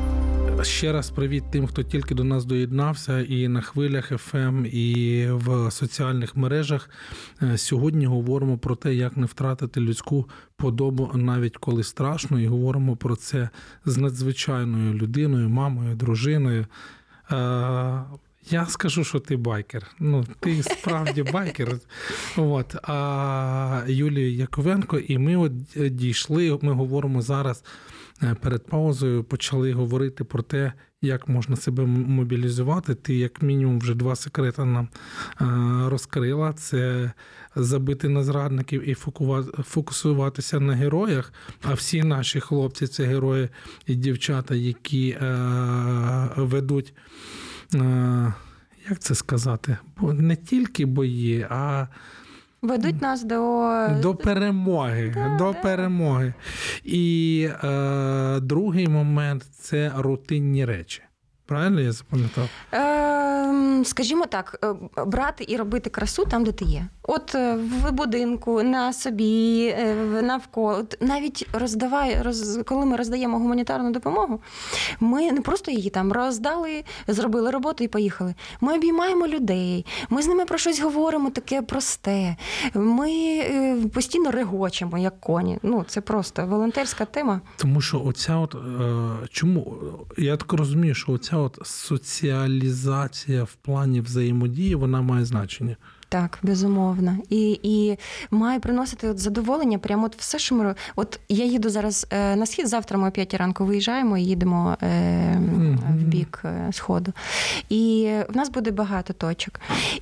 Ще 0.63 0.91
раз 0.91 1.09
привіт 1.09 1.43
тим, 1.51 1.67
хто 1.67 1.83
тільки 1.83 2.15
до 2.15 2.23
нас 2.23 2.45
доєднався, 2.45 3.19
і 3.19 3.47
на 3.47 3.61
хвилях 3.61 4.11
FM, 4.11 4.65
і 4.65 5.27
в 5.31 5.71
соціальних 5.71 6.35
мережах. 6.35 6.89
Е, 7.41 7.57
Сьогодні 7.57 8.05
говоримо 8.05 8.57
про 8.57 8.75
те, 8.75 8.93
як 8.95 9.17
не 9.17 9.25
втратити 9.25 9.79
людську 9.79 10.29
подобу, 10.55 11.11
навіть 11.15 11.57
коли 11.57 11.83
страшно, 11.83 12.39
і 12.39 12.47
говоримо 12.47 12.95
про 12.95 13.15
це 13.15 13.49
з 13.85 13.97
надзвичайною 13.97 14.93
людиною, 14.93 15.49
мамою, 15.49 15.95
дружиною. 15.95 16.65
Е, 17.31 17.35
Я 18.49 18.65
скажу, 18.67 19.03
що 19.03 19.19
ти 19.19 19.37
байкер. 19.37 19.87
Ну, 19.99 20.25
ти 20.39 20.63
справді 20.63 21.23
байкер. 21.33 21.77
От. 22.37 22.75
А 22.83 23.83
Юлія 23.87 24.29
Яковенко, 24.29 24.97
і 24.99 25.17
ми 25.17 25.35
от 25.35 25.51
дійшли. 25.95 26.59
Ми 26.61 26.73
говоримо 26.73 27.21
зараз 27.21 27.63
перед 28.41 28.65
паузою, 28.65 29.23
почали 29.23 29.73
говорити 29.73 30.23
про 30.23 30.43
те, 30.43 30.73
як 31.01 31.27
можна 31.27 31.55
себе 31.55 31.85
мобілізувати. 31.85 32.95
Ти, 32.95 33.15
як 33.15 33.41
мінімум, 33.41 33.79
вже 33.79 33.95
два 33.95 34.15
секрети 34.15 34.65
нам 34.65 34.87
е, 35.41 35.45
розкрила: 35.89 36.53
це 36.53 37.11
забити 37.55 38.09
на 38.09 38.23
зрадників 38.23 38.89
і 38.89 38.93
фокусуватися 39.63 40.59
на 40.59 40.73
героях. 40.73 41.33
А 41.61 41.73
всі 41.73 42.03
наші 42.03 42.39
хлопці 42.39 42.87
це 42.87 43.05
герої 43.05 43.49
і 43.87 43.95
дівчата, 43.95 44.55
які 44.55 45.09
е, 45.09 46.29
ведуть. 46.35 46.93
Е, 47.75 48.33
Як 48.89 48.99
це 48.99 49.15
сказати? 49.15 49.77
Бо 49.97 50.13
не 50.13 50.35
тільки 50.35 50.85
бої, 50.85 51.47
а 51.49 51.87
Ведуть 52.61 53.01
нас 53.01 53.23
до, 53.23 53.87
до 54.01 54.15
перемоги. 54.15 55.11
Да, 55.15 55.37
до 55.37 55.51
да. 55.51 55.61
перемоги. 55.61 56.33
І 56.83 57.49
е, 57.63 58.39
другий 58.39 58.87
момент 58.87 59.43
це 59.43 59.91
рутинні 59.95 60.65
речі. 60.65 61.01
Правильно 61.45 61.81
я 61.81 61.91
запам'ятав? 61.91 62.49
Е, 62.73 63.83
скажімо 63.85 64.25
так, 64.25 64.59
е, 64.63 65.03
брати 65.05 65.45
і 65.47 65.57
робити 65.57 65.89
красу 65.89 66.25
там, 66.25 66.43
де 66.43 66.51
ти 66.51 66.65
є. 66.65 66.87
От 67.13 67.35
е, 67.35 67.55
в 67.55 67.91
будинку, 67.91 68.63
на 68.63 68.93
собі, 68.93 69.65
е, 69.77 69.95
навколо. 70.21 70.83
Навіть 71.01 71.47
роздавай, 71.53 72.21
роз, 72.21 72.59
коли 72.65 72.85
ми 72.85 72.97
роздаємо 72.97 73.39
гуманітарну 73.39 73.91
допомогу, 73.91 74.41
ми 74.99 75.31
не 75.31 75.41
просто 75.41 75.71
її 75.71 75.89
там 75.89 76.11
роздали, 76.11 76.83
зробили 77.07 77.51
роботу 77.51 77.83
і 77.83 77.87
поїхали. 77.87 78.35
Ми 78.61 78.75
обіймаємо 78.75 79.27
людей, 79.27 79.85
ми 80.09 80.21
з 80.21 80.27
ними 80.27 80.45
про 80.45 80.57
щось 80.57 80.81
говоримо 80.81 81.29
таке 81.29 81.61
просте. 81.61 82.35
Ми 82.73 83.11
е, 83.11 83.77
постійно 83.93 84.31
регочемо, 84.31 84.97
як 84.97 85.19
коні. 85.19 85.57
Ну, 85.63 85.85
це 85.87 86.01
просто 86.01 86.45
волонтерська 86.45 87.05
тема. 87.05 87.41
Тому 87.57 87.81
що 87.81 88.03
оця 88.03 88.35
от 88.35 88.55
чому 89.29 89.77
я 90.17 90.37
так 90.37 90.53
розумію, 90.53 90.95
що 90.95 91.11
оця 91.11 91.37
от 91.37 91.59
соціалізація 91.63 93.43
в 93.43 93.53
плані 93.53 94.01
взаємодії 94.01 94.75
вона 94.75 95.01
має 95.01 95.25
значення. 95.25 95.75
Так, 96.11 96.39
безумовно. 96.43 97.17
І, 97.29 97.59
і 97.63 97.97
має 98.31 98.59
приносити 98.59 99.09
от 99.09 99.19
задоволення. 99.19 99.77
Прямо 99.77 100.05
от 100.05 100.15
все, 100.15 100.39
що 100.39 100.55
ми 100.55 100.75
От 100.95 101.19
я 101.29 101.45
їду 101.45 101.69
зараз 101.69 102.07
е, 102.09 102.35
на 102.35 102.45
схід. 102.45 102.67
Завтра 102.67 102.97
ми 102.97 103.07
о 103.07 103.11
5 103.11 103.33
ранку 103.33 103.65
виїжджаємо 103.65 104.17
і 104.17 104.23
їдемо 104.23 104.77
е, 104.83 105.41
в 105.89 106.03
бік 106.03 106.41
е, 106.45 106.69
сходу. 106.71 107.13
І 107.69 108.11
в 108.29 108.37
нас 108.37 108.49
буде 108.49 108.71
багато 108.71 109.13
точок. 109.13 109.59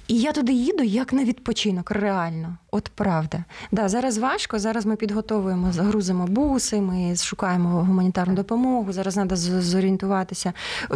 І 0.08 0.20
я 0.20 0.32
туди 0.32 0.54
їду 0.54 0.84
як 0.84 1.14
на 1.14 1.24
відпочинок, 1.24 1.92
реально. 1.92 2.58
От 2.72 2.92
правда. 2.96 3.44
Да, 3.72 3.90
зараз 3.90 4.18
важко. 4.18 4.60
Зараз 4.60 4.86
ми 4.86 4.96
підготовуємо, 4.96 5.72
загрузимо 5.72 6.28
буси, 6.28 6.82
ми 6.82 7.16
шукаємо 7.16 7.70
гуманітарну 7.70 8.36
допомогу. 8.36 8.94
Зараз 8.94 9.14
треба 9.14 9.36
зорієнтуватися. 9.36 10.54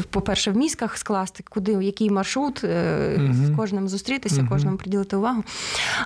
По-перше, 0.10 0.51
в 0.51 0.58
мізках 0.58 0.98
скласти, 0.98 1.43
куди, 1.50 1.72
який 1.72 2.10
маршрут, 2.10 2.63
е, 2.63 3.32
з 3.34 3.55
кожним 3.55 3.88
зустрітися, 3.88 4.48
кожному 4.50 4.77
приділити 4.77 5.02
увагу. 5.13 5.43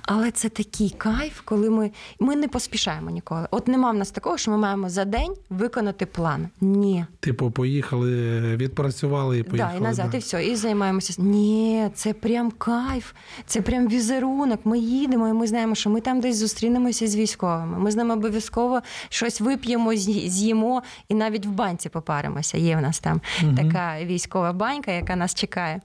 Але 0.01 0.31
це 0.31 0.49
такий 0.49 0.89
кайф, 0.89 1.41
коли 1.45 1.69
ми, 1.69 1.91
ми 2.19 2.35
не 2.35 2.47
поспішаємо 2.47 3.09
ніколи. 3.09 3.47
От 3.51 3.67
нема 3.67 3.91
в 3.91 3.95
нас 3.95 4.11
такого, 4.11 4.37
що 4.37 4.51
ми 4.51 4.57
маємо 4.57 4.89
за 4.89 5.05
день 5.05 5.33
виконати 5.49 6.05
план. 6.05 6.49
Ні. 6.61 7.05
Типу, 7.19 7.51
поїхали, 7.51 8.11
відпрацювали 8.55 9.39
і 9.39 9.43
поїхали. 9.43 9.73
Да, 9.73 9.79
і 9.79 9.81
назад, 9.81 10.09
да. 10.11 10.17
і 10.17 10.19
все, 10.19 10.45
і 10.45 10.55
займаємося. 10.55 11.21
Ні, 11.21 11.89
це 11.93 12.13
прям 12.13 12.51
кайф, 12.51 13.11
це 13.45 13.61
прям 13.61 13.87
візерунок. 13.87 14.59
Ми 14.63 14.79
їдемо, 14.79 15.27
і 15.27 15.33
ми 15.33 15.47
знаємо, 15.47 15.75
що 15.75 15.89
ми 15.89 16.01
там 16.01 16.19
десь 16.21 16.37
зустрінемося 16.37 17.07
з 17.07 17.15
військовими. 17.15 17.77
Ми 17.79 17.91
з 17.91 17.95
ними 17.95 18.13
обов'язково 18.13 18.81
щось 19.09 19.41
вип'ємо, 19.41 19.95
з'їмо 19.95 20.83
і 21.09 21.13
навіть 21.13 21.45
в 21.45 21.49
банці 21.49 21.89
попаримося. 21.89 22.57
Є 22.57 22.75
в 22.77 22.81
нас 22.81 22.99
там 22.99 23.21
Мгм. 23.43 23.55
така 23.55 23.97
військова 24.03 24.53
банька, 24.53 24.91
яка 24.91 25.15
нас 25.15 25.35
чекає. 25.35 25.81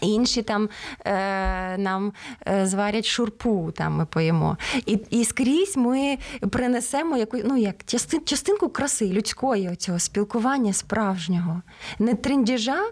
Інші 0.00 0.42
там 0.42 0.68
е, 1.04 1.78
нам 1.78 2.12
е, 2.48 2.66
зварять 2.66 3.06
шурпу, 3.06 3.72
там 3.76 3.96
ми 3.96 4.06
поїмо. 4.06 4.56
І, 4.86 4.98
і 5.10 5.24
скрізь 5.24 5.76
ми 5.76 6.18
принесемо 6.50 7.16
яку, 7.16 7.38
ну, 7.44 7.56
як, 7.56 7.84
частин, 7.86 8.20
частинку 8.24 8.68
краси 8.68 9.08
людської 9.08 9.68
оцього 9.68 9.98
спілкування 9.98 10.72
справжнього. 10.72 11.62
Не 11.98 12.14
триндіжа, 12.14 12.82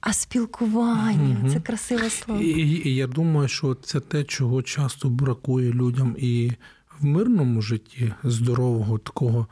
а 0.00 0.12
спілкування. 0.12 1.38
Мгм. 1.40 1.50
Це 1.50 1.60
красиве 1.60 2.10
слово. 2.10 2.40
І, 2.40 2.46
і, 2.46 2.88
і 2.88 2.94
я 2.94 3.06
думаю, 3.06 3.48
що 3.48 3.74
це 3.74 4.00
те, 4.00 4.24
чого 4.24 4.62
часто 4.62 5.08
бракує 5.08 5.72
людям 5.72 6.16
і 6.18 6.52
в 7.00 7.04
мирному 7.04 7.62
житті 7.62 8.12
здорового 8.24 8.98
такого, 8.98 9.46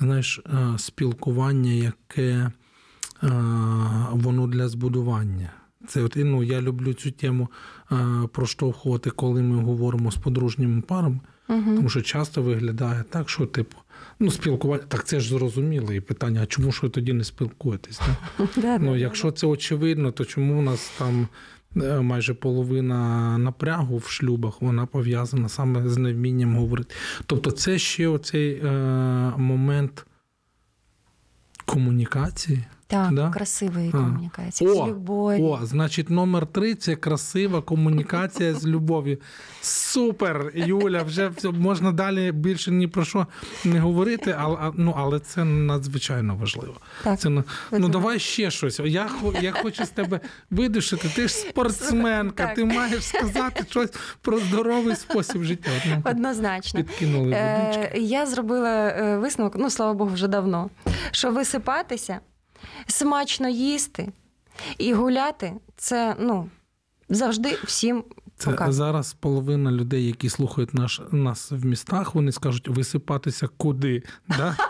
знаєш, 0.00 0.40
е, 0.46 0.78
спілкування, 0.78 1.72
яке 1.72 2.22
е, 2.22 2.50
воно 4.10 4.46
для 4.46 4.68
збудування. 4.68 5.50
Це 5.88 6.02
от, 6.02 6.12
ну, 6.16 6.42
я 6.42 6.60
люблю 6.60 6.94
цю 6.94 7.10
тему 7.10 7.48
е, 7.92 7.96
проштовхувати, 8.32 9.10
коли 9.10 9.42
ми 9.42 9.62
говоримо 9.62 10.10
з 10.10 10.16
подружніми 10.16 10.80
парами, 10.80 11.20
Угу. 11.48 11.76
тому 11.76 11.88
що 11.88 12.02
часто 12.02 12.42
виглядає 12.42 13.04
так, 13.10 13.28
що 13.28 13.46
типу, 13.46 13.76
ну, 14.20 14.30
спілкування, 14.30 14.84
так 14.88 15.04
це 15.04 15.20
ж 15.20 15.28
зрозуміло, 15.28 15.92
і 15.92 16.00
питання, 16.00 16.40
а 16.42 16.46
чому 16.46 16.72
ж 16.72 16.80
ви 16.82 16.88
тоді 16.88 17.12
не 17.12 17.24
спілкуєтесь? 17.24 18.00
Да? 18.56 18.78
Ну, 18.80 18.96
якщо 18.96 19.30
це 19.30 19.46
очевидно, 19.46 20.12
то 20.12 20.24
чому 20.24 20.58
у 20.58 20.62
нас 20.62 20.92
там 20.98 21.28
е, 21.76 22.00
майже 22.00 22.34
половина 22.34 23.38
напрягу 23.38 23.98
в 23.98 24.08
шлюбах 24.08 24.62
вона 24.62 24.86
пов'язана 24.86 25.48
саме 25.48 25.88
з 25.88 25.96
невмінням 25.96 26.56
говорити. 26.56 26.94
Тобто, 27.26 27.50
це 27.50 27.78
ще 27.78 28.08
оцей 28.08 28.52
е, 28.52 28.70
момент 29.36 30.06
комунікації. 31.64 32.64
Так, 32.88 33.14
Да? 33.14 33.30
красивої 33.30 33.88
А. 33.88 33.96
комунікації, 33.96 34.70
з 34.70 34.76
любові. 34.76 35.42
о, 35.42 35.58
значить, 35.62 36.10
номер 36.10 36.46
три 36.46 36.74
це 36.74 36.96
красива 36.96 37.62
комунікація 37.62 38.54
з 38.54 38.66
любов'ю. 38.66 39.18
Супер, 39.60 40.52
Юля, 40.54 41.02
вже 41.02 41.30
можна 41.52 41.92
далі 41.92 42.32
більше 42.32 42.70
ні 42.70 42.88
про 42.88 43.04
що 43.04 43.26
не 43.64 43.80
говорити, 43.80 44.36
але, 44.38 44.72
ну, 44.74 44.94
але 44.96 45.20
це 45.20 45.44
надзвичайно 45.44 46.36
важливо. 46.36 46.74
Так. 47.04 47.20
Це, 47.20 47.28
ну 47.72 47.88
давай 47.88 48.18
ще 48.18 48.50
щось. 48.50 48.80
Я, 48.84 49.08
я 49.40 49.52
хочу 49.52 49.84
з 49.84 49.90
тебе 49.90 50.20
видушити. 50.50 51.08
Ти 51.14 51.28
ж 51.28 51.34
спортсменка, 51.34 52.52
ти 52.56 52.64
маєш 52.64 53.04
сказати 53.04 53.64
щось 53.70 53.90
про 54.22 54.38
здоровий 54.38 54.96
спосіб 54.96 55.42
життя. 55.42 55.70
Однозначно. 56.04 56.80
підкинули. 56.84 57.32
Е, 57.32 57.92
я 57.98 58.26
зробила 58.26 58.88
е, 58.88 59.18
висновок, 59.18 59.54
ну 59.58 59.70
слава 59.70 59.94
Богу, 59.94 60.10
вже 60.10 60.28
давно. 60.28 60.70
Що 61.10 61.30
висипатися, 61.30 62.20
смачно 62.86 63.48
їсти 63.48 64.08
і 64.78 64.92
гуляти 64.94 65.52
це 65.76 66.16
ну, 66.20 66.48
завжди 67.08 67.58
всім 67.64 68.04
Це 68.36 68.50
показує. 68.50 68.72
зараз 68.72 69.12
половина 69.12 69.70
людей, 69.72 70.06
які 70.06 70.28
слухають 70.28 70.74
наш, 70.74 71.00
нас 71.12 71.50
в 71.50 71.64
містах, 71.64 72.14
вони 72.14 72.32
скажуть 72.32 72.68
висипатися 72.68 73.48
куди. 73.56 74.02
Да? 74.28 74.56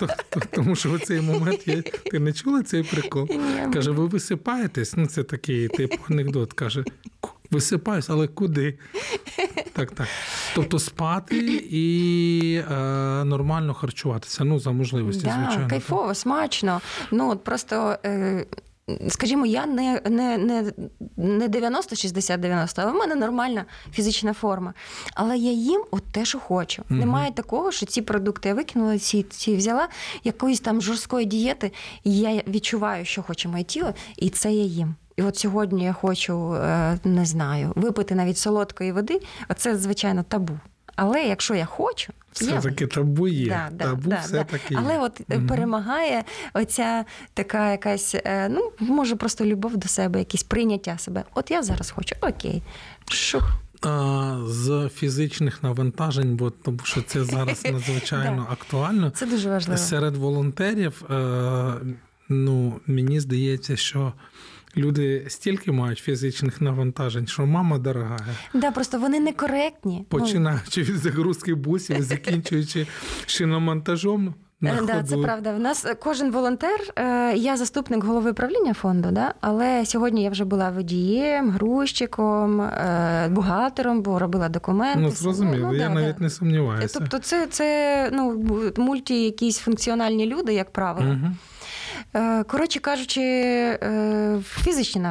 То- 0.00 0.06
то- 0.30 0.40
Тому 0.52 0.76
що 0.76 0.92
в 0.92 1.00
цей 1.00 1.20
момент 1.20 1.68
я 1.68 1.82
Ти 1.82 2.18
не 2.18 2.32
чула 2.32 2.62
цей 2.62 2.82
прикол? 2.82 3.28
Каже, 3.72 3.90
ви 3.90 4.06
висипаєтесь? 4.06 4.96
Ну, 4.96 5.06
це 5.06 5.22
такий 5.22 5.68
типу 5.68 5.96
анекдот. 6.10 6.52
Каже, 6.52 6.84
«Ку- 7.20 7.30
висипаюсь, 7.54 8.10
але 8.10 8.26
куди? 8.26 8.78
Так, 9.72 9.90
так. 9.90 10.08
Тобто 10.54 10.78
спати 10.78 11.36
і 11.70 12.54
е, 12.70 12.74
нормально 13.24 13.74
харчуватися. 13.74 14.44
Ну, 14.44 14.58
за 14.58 14.70
можливості, 14.70 15.24
да, 15.24 15.32
звичайно. 15.32 15.68
кайфово, 15.68 16.14
смачно. 16.14 16.80
Ну 17.10 17.30
от 17.30 17.44
просто. 17.44 17.98
Е, 18.04 18.46
Скажімо, 19.08 19.46
я 19.46 19.66
не, 19.66 20.00
не, 20.10 20.38
не, 20.38 20.72
не 21.16 21.48
90-60-90, 21.48 22.74
але 22.76 22.92
в 22.92 22.94
мене 22.94 23.14
нормальна 23.14 23.64
фізична 23.92 24.32
форма. 24.32 24.74
Але 25.14 25.38
я 25.38 25.52
їм 25.52 25.84
от 25.90 26.02
те, 26.12 26.24
що 26.24 26.38
хочу. 26.38 26.82
Мгм. 26.88 27.00
Немає 27.00 27.32
такого, 27.32 27.72
що 27.72 27.86
ці 27.86 28.02
продукти 28.02 28.48
я 28.48 28.54
викинула, 28.54 28.98
ці, 28.98 29.22
ці 29.22 29.56
взяла 29.56 29.88
якоїсь 30.24 30.60
там 30.60 30.82
жорсткої 30.82 31.26
дієти, 31.26 31.72
і 32.04 32.18
я 32.18 32.42
відчуваю, 32.48 33.04
що 33.04 33.22
хоче 33.22 33.48
моє 33.48 33.64
тіло, 33.64 33.94
і 34.16 34.30
це 34.30 34.52
я 34.52 34.64
їм. 34.64 34.94
І 35.16 35.22
от 35.22 35.36
сьогодні 35.36 35.84
я 35.84 35.92
хочу, 35.92 36.54
е, 36.54 36.98
не 37.04 37.24
знаю, 37.24 37.72
випити 37.74 38.14
навіть 38.14 38.38
солодкої 38.38 38.92
води. 38.92 39.20
Оце, 39.48 39.76
звичайно, 39.76 40.22
табу. 40.22 40.58
Але 40.96 41.22
якщо 41.22 41.54
я 41.54 41.64
хочу, 41.64 42.12
Все-таки 42.32 42.86
табу 42.86 43.28
є. 43.28 43.48
Да, 43.48 43.68
да, 43.72 43.84
табу 43.84 44.10
да, 44.10 44.20
все-таки 44.24 44.74
да. 44.74 44.80
є. 44.80 44.80
Але 44.84 44.98
от 44.98 45.20
Мгм. 45.28 45.46
перемагає 45.46 46.24
оця 46.54 47.04
така 47.34 47.70
якась, 47.70 48.14
е, 48.14 48.48
ну, 48.48 48.72
може, 48.80 49.16
просто 49.16 49.44
любов 49.44 49.76
до 49.76 49.88
себе, 49.88 50.18
якесь 50.18 50.42
прийняття 50.42 50.98
себе. 50.98 51.24
От 51.34 51.50
я 51.50 51.62
зараз 51.62 51.90
хочу, 51.90 52.16
окей. 52.20 52.62
Шух. 53.08 53.52
А, 53.82 54.38
з 54.46 54.90
фізичних 54.94 55.62
навантажень, 55.62 56.36
бо 56.36 56.50
тому 56.50 56.78
що 56.82 57.02
це 57.02 57.24
зараз 57.24 57.64
надзвичайно 57.64 58.46
актуально. 58.50 59.10
Це 59.10 59.26
дуже 59.26 59.50
важливо. 59.50 59.78
Серед 59.78 60.16
волонтерів, 60.16 61.02
ну, 62.28 62.80
мені 62.86 63.20
здається, 63.20 63.76
що 63.76 64.12
люди 64.76 65.24
стільки 65.28 65.72
мають 65.72 65.98
фізичних 65.98 66.60
навантажень, 66.60 67.26
що 67.26 67.46
мама 67.46 67.78
дорога. 67.78 68.18
Да, 68.54 68.70
просто 68.70 68.98
вони 68.98 69.20
некоректні. 69.20 70.06
Ну, 70.12 70.18
Починаючи 70.18 70.82
від 70.82 70.96
загрузки 70.96 71.54
бусів, 71.54 72.02
закінчуючи 72.02 72.86
шиномонтажом 73.26 74.34
на 74.60 74.70
Е, 74.70 74.74
ходу. 74.74 74.86
Да, 74.86 75.02
це 75.02 75.16
правда. 75.16 75.52
В 75.52 75.60
нас 75.60 75.86
кожен 76.02 76.30
волонтер, 76.30 76.80
е, 76.96 77.32
я 77.36 77.56
заступник 77.56 78.04
голови 78.04 78.32
правління 78.32 78.74
фонду, 78.74 79.08
да? 79.12 79.34
але 79.40 79.86
сьогодні 79.86 80.22
я 80.22 80.30
вже 80.30 80.44
була 80.44 80.70
водієм, 80.70 81.50
грузчиком, 81.50 82.60
е, 82.60 83.28
бухгалтером, 83.30 84.02
бо 84.02 84.18
робила 84.18 84.48
документи. 84.48 85.00
Ну, 85.00 85.10
зрозуміло, 85.10 85.68
Ну, 85.68 85.74
я 85.74 85.88
да, 85.88 85.94
навіть 85.94 86.16
да. 86.18 86.24
не 86.24 86.30
сумніваюся. 86.30 86.98
Тобто, 86.98 87.18
це, 87.18 87.46
це 87.46 88.10
ну, 88.12 88.44
мульті 88.76 89.24
якісь 89.24 89.58
функціональні 89.58 90.26
люди, 90.26 90.54
як 90.54 90.70
правило. 90.70 91.06
Мгм. 91.06 91.36
Е, 92.16 92.44
Коротше 92.44 92.80
кажучи, 92.80 93.20
е, 93.20 94.40
фізичні 94.44 95.02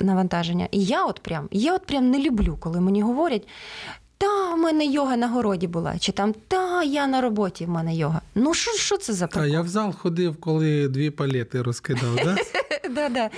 навантаження. 0.00 0.68
І 0.70 0.84
я 0.84 1.04
от 1.04 1.20
прям, 1.20 1.48
я 1.50 1.74
от 1.74 1.86
прям 1.86 2.10
не 2.10 2.18
люблю, 2.18 2.56
коли 2.60 2.80
мені 2.80 3.02
говорять. 3.02 3.48
Та, 4.18 4.54
в 4.54 4.58
мене 4.58 4.86
йога 4.86 5.16
на 5.16 5.28
городі 5.28 5.66
була, 5.66 5.98
чи 5.98 6.12
там 6.12 6.34
та 6.48 6.82
я 6.82 7.06
на 7.06 7.20
роботі 7.20 7.64
в 7.64 7.68
мене 7.68 7.96
йога. 7.96 8.20
Ну 8.34 8.54
що, 8.54 8.70
що 8.70 8.96
це 8.96 9.12
за 9.12 9.26
Та 9.26 9.46
я 9.46 9.60
в 9.60 9.68
зал 9.68 9.94
ходив, 9.94 10.36
коли 10.40 10.88
дві 10.88 11.10
палети 11.10 11.62
розкидав, 11.62 12.16
да? 12.24 12.36
да, 12.94 13.08
да. 13.08 13.30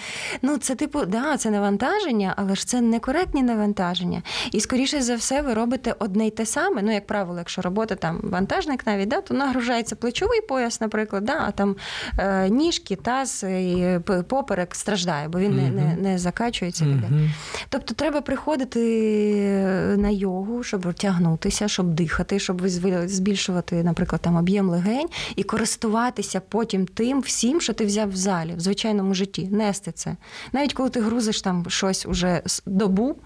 Ну, 0.42 0.58
це 0.58 0.74
типу, 0.74 1.04
да, 1.04 1.36
це 1.36 1.50
навантаження, 1.50 2.34
але 2.36 2.54
ж 2.54 2.66
це 2.66 2.80
некоректні 2.80 3.42
навантаження. 3.42 4.22
І 4.52 4.60
скоріше 4.60 5.02
за 5.02 5.14
все, 5.14 5.42
ви 5.42 5.54
робите 5.54 5.94
одне 5.98 6.26
й 6.26 6.30
те 6.30 6.46
саме. 6.46 6.82
Ну, 6.82 6.92
як 6.92 7.06
правило, 7.06 7.38
якщо 7.38 7.62
робота 7.62 7.94
там 7.94 8.20
вантажник 8.22 8.86
навіть, 8.86 9.08
да, 9.08 9.20
то 9.20 9.34
нагружається 9.34 9.96
плечовий 9.96 10.40
пояс, 10.40 10.80
наприклад, 10.80 11.24
да, 11.24 11.44
а 11.46 11.50
там 11.50 11.76
е, 12.18 12.48
ніжки, 12.48 12.96
таз 12.96 13.42
і 13.42 13.98
поперек 14.28 14.74
страждає, 14.74 15.28
бо 15.28 15.38
він 15.38 15.56
не, 15.56 15.70
не, 15.70 15.96
не 15.96 16.18
закачується. 16.18 16.84
Мгм. 16.84 17.30
Тобто 17.68 17.94
треба 17.94 18.20
приходити 18.20 18.80
на 19.96 20.08
йогу, 20.08 20.62
щоб 20.70 20.94
тягнутися, 20.94 21.68
щоб 21.68 21.94
дихати, 21.94 22.38
щоб 22.38 22.68
збільшувати, 23.08 23.84
наприклад, 23.84 24.20
там 24.22 24.36
об'єм 24.36 24.68
легень 24.70 25.08
і 25.36 25.42
користуватися 25.42 26.40
потім 26.40 26.86
тим 26.86 27.20
всім, 27.20 27.60
що 27.60 27.72
ти 27.72 27.84
взяв 27.86 28.10
в 28.10 28.16
залі, 28.16 28.54
в 28.56 28.60
звичайному 28.60 29.14
житті. 29.14 29.48
нести 29.52 29.92
це. 29.92 30.16
Навіть 30.52 30.72
коли 30.72 30.90
ти 30.90 31.00
грузиш 31.00 31.42
там 31.42 31.64
щось 31.68 32.06
уже 32.06 32.42
с- 32.46 32.62
добу, 32.66 33.16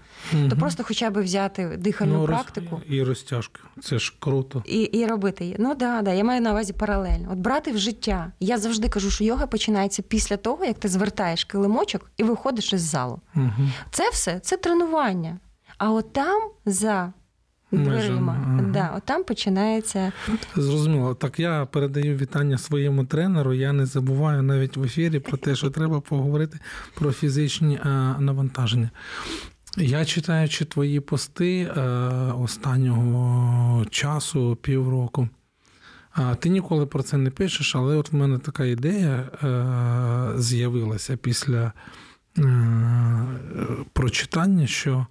то 0.49 0.55
просто 0.57 0.83
хоча 0.83 1.09
б 1.09 1.21
взяти 1.23 1.77
дихальну 1.77 2.13
Ну, 2.19 2.25
практику. 2.25 2.81
І 2.89 3.03
розтяжки. 3.03 3.59
Це 3.83 3.99
ж 3.99 4.13
круто. 4.19 4.63
І, 4.65 4.81
і 4.81 5.05
робити 5.05 5.43
її. 5.43 5.55
Ну 5.59 5.75
да, 5.75 6.01
да, 6.01 6.13
я 6.13 6.23
маю 6.23 6.41
на 6.41 6.51
увазі 6.51 6.73
паралельно. 6.73 7.29
От 7.31 7.37
брати 7.37 7.71
в 7.71 7.77
життя. 7.77 8.31
Я 8.39 8.57
завжди 8.57 8.89
кажу, 8.89 9.11
що 9.11 9.23
йога 9.23 9.47
починається 9.47 10.01
після 10.01 10.37
того, 10.37 10.65
як 10.65 10.79
ти 10.79 10.87
звертаєш 10.87 11.43
килимочок 11.43 12.11
і 12.17 12.23
виходиш 12.23 12.73
із 12.73 12.81
залу. 12.81 13.19
Угу. 13.35 13.69
Це 13.91 14.09
все 14.09 14.39
це 14.39 14.57
тренування. 14.57 15.39
А 15.77 15.91
от 15.91 16.13
там 16.13 16.41
за 16.65 17.13
дверима, 17.77 18.37
ага. 18.45 18.61
да, 18.61 18.93
от 18.97 19.03
там 19.03 19.23
починається. 19.23 20.11
Зрозуміло. 20.55 21.13
Так 21.13 21.39
я 21.39 21.65
передаю 21.65 22.17
вітання 22.17 22.57
своєму 22.57 23.05
тренеру. 23.05 23.53
Я 23.53 23.73
не 23.73 23.85
забуваю 23.85 24.43
навіть 24.43 24.77
в 24.77 24.83
ефірі 24.83 25.19
про 25.19 25.37
те, 25.37 25.55
що 25.55 25.69
треба 25.69 26.01
поговорити 26.01 26.59
про 26.95 27.11
фізичні 27.11 27.75
е, 27.75 27.89
навантаження. 28.19 28.89
Я 29.77 30.05
читаючи 30.05 30.65
твої 30.65 30.99
пости 30.99 31.61
е, 31.61 31.81
останнього 32.39 33.85
часу, 33.85 34.57
півроку. 34.61 35.29
А 36.11 36.35
ти 36.35 36.49
ніколи 36.49 36.85
про 36.85 37.03
це 37.03 37.17
не 37.17 37.29
пишеш, 37.29 37.75
але 37.75 37.95
от 37.95 38.11
в 38.11 38.15
мене 38.15 38.37
така 38.39 38.65
ідея 38.65 39.29
е, 39.43 40.41
з'явилася 40.41 41.17
після 41.17 41.73
е, 42.37 43.25
прочитання, 43.93 44.67
що 44.67 45.05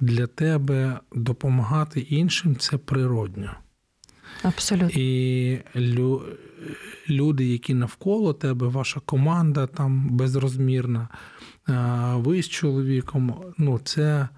для 0.00 0.26
тебе 0.26 1.00
допомагати 1.14 2.00
іншим 2.00 2.56
це 2.56 2.78
природньо. 2.78 3.50
Абсолютно. 4.42 4.88
І 4.88 5.58
лю, 5.76 6.22
люди, 7.08 7.46
які 7.46 7.74
навколо 7.74 8.32
тебе, 8.32 8.68
ваша 8.68 9.00
команда 9.00 9.66
там 9.66 10.08
безрозмірна, 10.08 11.08
ви 12.14 12.42
з 12.42 12.48
чоловіком, 12.48 13.34
ну 13.58 13.80
це 13.84 14.28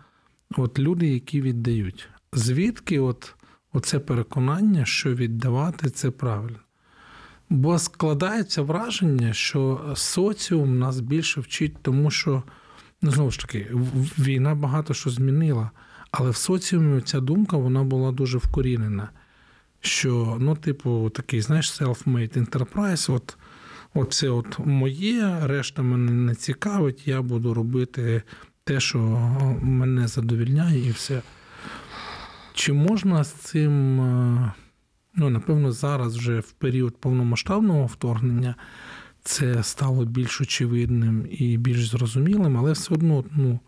от 0.57 0.79
люди, 0.79 1.07
які 1.07 1.41
віддають. 1.41 2.09
Звідки 2.33 3.01
от, 3.01 3.35
оце 3.73 3.99
переконання, 3.99 4.85
що 4.85 5.15
віддавати 5.15 5.91
це 5.91 6.11
правильно? 6.11 6.59
Бо 7.49 7.79
складається 7.79 8.63
враження, 8.63 9.33
що 9.33 9.93
соціум 9.97 10.79
нас 10.79 11.01
більше 11.01 11.41
вчить, 11.41 11.77
тому 11.83 12.11
що, 12.11 12.43
ну, 13.07 13.13
знову 13.13 13.31
ж 13.31 13.39
таки, 13.39 13.67
війна 14.19 14.55
багато 14.55 14.95
що 14.95 15.11
змінила, 15.11 15.71
але 16.11 16.31
в 16.31 16.37
соціумі 16.37 17.01
ця 17.01 17.21
думка 17.21 17.57
вона 17.57 17.85
була 17.85 18.13
дуже 18.13 18.39
вкорінена 18.39 19.09
що, 19.87 20.37
ну, 20.41 20.57
типу, 20.57 21.11
такий, 21.11 21.41
знаєш, 21.41 21.81
self-made 21.81 22.39
enterprise, 22.39 23.13
от, 23.13 23.37
от 23.95 24.13
це 24.13 24.29
от 24.29 24.59
моє, 24.59 25.39
решта 25.43 25.83
мене 25.83 26.13
не 26.13 26.35
цікавить, 26.35 27.09
я 27.09 27.23
буду 27.23 27.55
робити 27.55 28.23
те, 28.65 28.81
що 28.81 28.99
мене 29.63 30.09
задовільняє, 30.09 30.87
і 30.87 30.91
все. 30.91 31.23
Чи 32.55 32.73
можна 32.73 33.25
з 33.25 33.33
цим, 33.33 34.01
е, 34.01 34.53
ну, 35.15 35.31
напевно, 35.31 35.73
зараз 35.73 36.17
вже 36.17 36.41
в 36.41 36.53
період 36.53 37.01
повномасштабного 37.01 37.87
вторгнення 37.87 38.55
це 39.27 39.63
стало 39.63 40.05
більш 40.05 40.41
очевидним 40.41 41.29
і 41.31 41.57
більш 41.57 41.89
зрозумілим, 41.89 42.57
але 42.57 42.73
все 42.73 42.95
одно, 42.95 43.25
ну, 43.37 43.59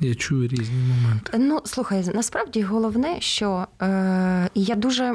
я 0.00 0.14
чую 0.14 0.48
різні 0.48 0.76
моменти. 0.76 1.32
Ну, 1.38 1.60
слухай, 1.64 2.04
насправді 2.14 2.62
головне, 2.62 3.20
що 3.20 3.66
е, 3.82 4.48
я 4.54 4.74
дуже 4.74 5.14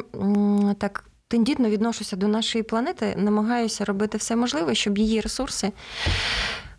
так 0.78 1.04
тендітно 1.28 1.70
відношуся 1.70 2.16
до 2.16 2.28
нашої 2.28 2.64
планети, 2.64 3.16
намагаюся 3.18 3.86
робити 3.86 4.18
все 4.18 4.36
можливе, 4.36 4.76
щоб 4.76 4.98
її 4.98 5.22
ресурси 5.22 5.72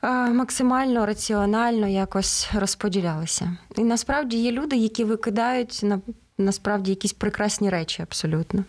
е, 0.03 0.31
максимально 0.31 1.07
раціонально 1.07 1.89
якось 1.89 2.51
розподілялися. 2.55 3.57
І 3.77 3.81
насправді 3.81 4.37
є 4.37 4.53
люди, 4.53 4.77
які 4.77 5.05
викидають 5.05 5.81
на, 5.83 6.01
насправді 6.39 6.91
якісь 6.91 7.13
прекрасні 7.13 7.71
речі 7.71 8.03
абсолютно. 8.03 8.65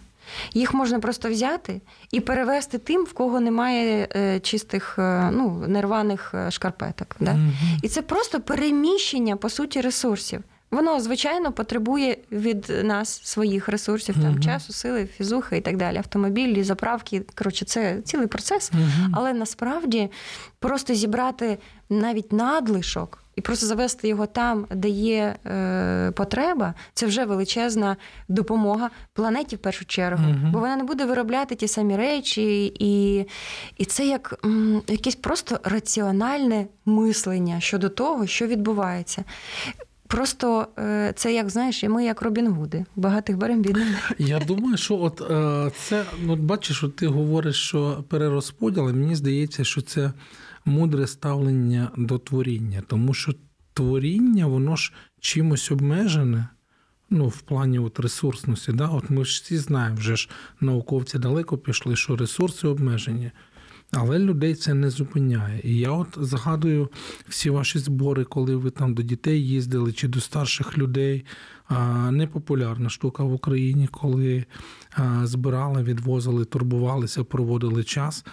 Їх 0.54 0.74
можна 0.74 1.00
просто 1.00 1.30
взяти 1.30 1.82
і 2.12 2.20
перевести 2.20 2.78
тим, 2.78 3.04
в 3.04 3.14
кого 3.14 3.40
немає 3.40 4.08
е, 4.16 4.40
чистих, 4.40 4.96
е, 5.00 5.30
ну, 5.34 5.66
нерваних 5.68 6.32
е, 6.34 6.52
шкарпеток. 6.52 7.16
Да? 7.20 7.34
Мгм. 7.34 7.54
І 7.84 7.88
це 7.88 8.02
просто 8.02 8.42
переміщення, 8.42 9.36
по 9.36 9.50
суті, 9.50 9.82
ресурсів. 9.82 10.44
Воно, 10.72 11.00
звичайно, 11.00 11.52
потребує 11.52 12.18
від 12.32 12.74
нас 12.84 13.22
своїх 13.24 13.70
ресурсів, 13.70 14.16
там, 14.16 14.32
Мгм. 14.32 14.44
часу, 14.44 14.74
сили, 14.74 15.06
фізухи 15.18 15.58
і 15.58 15.62
так 15.62 15.78
далі, 15.78 15.98
автомобілі, 15.98 16.64
заправки. 16.64 17.22
Коротше, 17.36 17.66
це 17.66 18.02
цілий 18.02 18.28
процес. 18.28 18.72
Мгм. 18.74 19.14
Але 19.18 19.34
насправді 19.34 20.12
просто 20.60 20.94
зібрати 20.94 21.58
навіть 21.90 22.34
надлишок 22.34 23.24
і 23.40 23.42
просто 23.42 23.66
завести 23.66 24.08
його 24.08 24.26
там, 24.26 24.66
де 24.76 24.90
є 24.90 25.36
е, 25.46 26.12
потреба, 26.12 26.74
це 26.94 27.06
вже 27.06 27.26
величезна 27.26 27.98
допомога 28.28 28.90
планеті 29.14 29.56
в 29.56 29.60
першу 29.60 29.86
чергу. 29.86 30.24
Мгм. 30.24 30.52
Бо 30.52 30.60
вона 30.60 30.76
не 30.76 30.84
буде 30.84 31.06
виробляти 31.06 31.56
ті 31.56 31.68
самі 31.68 31.96
речі, 31.96 32.74
і, 32.80 33.26
і 33.78 33.86
це 33.86 34.08
як 34.08 34.40
м, 34.46 34.82
якесь 34.88 35.16
просто 35.16 35.60
раціональне 35.64 36.68
мислення 36.86 37.60
щодо 37.60 37.90
того, 37.90 38.28
що 38.28 38.48
відбувається. 38.48 39.24
Просто 40.08 40.68
е, 40.80 41.14
це 41.16 41.34
як 41.34 41.50
знаєш, 41.50 41.84
і 41.84 41.90
ми 41.90 42.06
як 42.06 42.22
Робін 42.22 42.48
Гуди. 42.48 42.86
Багатих 42.96 43.38
беремо 43.38 43.62
бідних. 43.62 44.12
Я 44.18 44.40
думаю, 44.40 44.78
що 44.78 44.96
от 44.96 45.22
е, 45.32 45.72
це, 45.88 46.04
ну 46.24 46.36
бачиш, 46.36 46.84
от 46.84 46.96
ти 46.96 47.08
говориш, 47.08 47.56
що 47.56 48.04
перерозподіл, 48.10 48.90
і 48.90 48.94
мені 48.94 49.16
здається, 49.16 49.64
що 49.64 49.82
це 49.82 50.12
мудре 50.70 51.08
ставлення 51.08 51.92
до 51.98 52.18
творіння, 52.18 52.84
тому 52.88 53.14
що 53.14 53.34
творіння, 53.74 54.48
воно 54.48 54.76
ж 54.76 54.94
чимось 55.20 55.72
обмежене. 55.72 56.48
Ну, 57.10 57.28
в 57.28 57.42
плані 57.42 57.80
от 57.80 58.00
ресурсності, 58.00 58.72
да? 58.72 58.88
от 58.88 59.10
ми 59.10 59.26
ж 59.26 59.42
всі 59.44 59.58
знаємо, 59.58 59.96
вже 59.96 60.16
ж 60.16 60.30
науковці 60.62 61.20
далеко 61.20 61.58
пішли, 61.58 61.96
що 61.96 62.16
ресурси 62.16 62.68
обмежені. 62.68 63.32
Але 63.92 64.20
людей 64.20 64.56
це 64.56 64.74
не 64.74 64.90
зупиняє. 64.90 65.62
І 65.64 65.78
я 65.78 65.92
от 65.92 66.08
згадую 66.18 66.90
всі 67.28 67.50
ваші 67.50 67.80
збори, 67.80 68.24
коли 68.24 68.56
ви 68.56 68.70
там 68.70 68.94
до 68.94 69.02
дітей 69.02 69.48
їздили 69.48 69.94
чи 69.94 70.08
до 70.08 70.22
старших 70.22 70.78
людей. 70.78 71.26
А, 71.68 72.12
Непопулярна 72.12 72.90
штука 72.90 73.24
в 73.24 73.34
Україні, 73.34 73.88
коли 73.88 74.46
а, 74.92 75.28
збирали, 75.28 75.84
відвозили, 75.84 76.46
турбувалися, 76.46 77.24
проводили 77.24 77.84
час. 77.84 78.26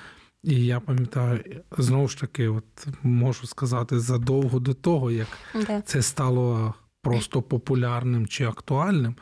І 0.43 0.67
я 0.67 0.81
пам'ятаю, 0.81 1.63
знову 1.79 2.09
ж 2.09 2.21
таки, 2.21 2.49
от 2.49 2.87
можу 3.03 3.47
сказати, 3.47 4.01
задовго 4.01 4.59
до 4.61 4.75
того, 4.75 5.11
як 5.11 5.29
Да. 5.67 5.81
це 5.81 6.03
стало 6.03 6.75
просто 7.03 7.43
популярним 7.43 8.27
чи 8.27 8.45
актуальним. 8.45 9.15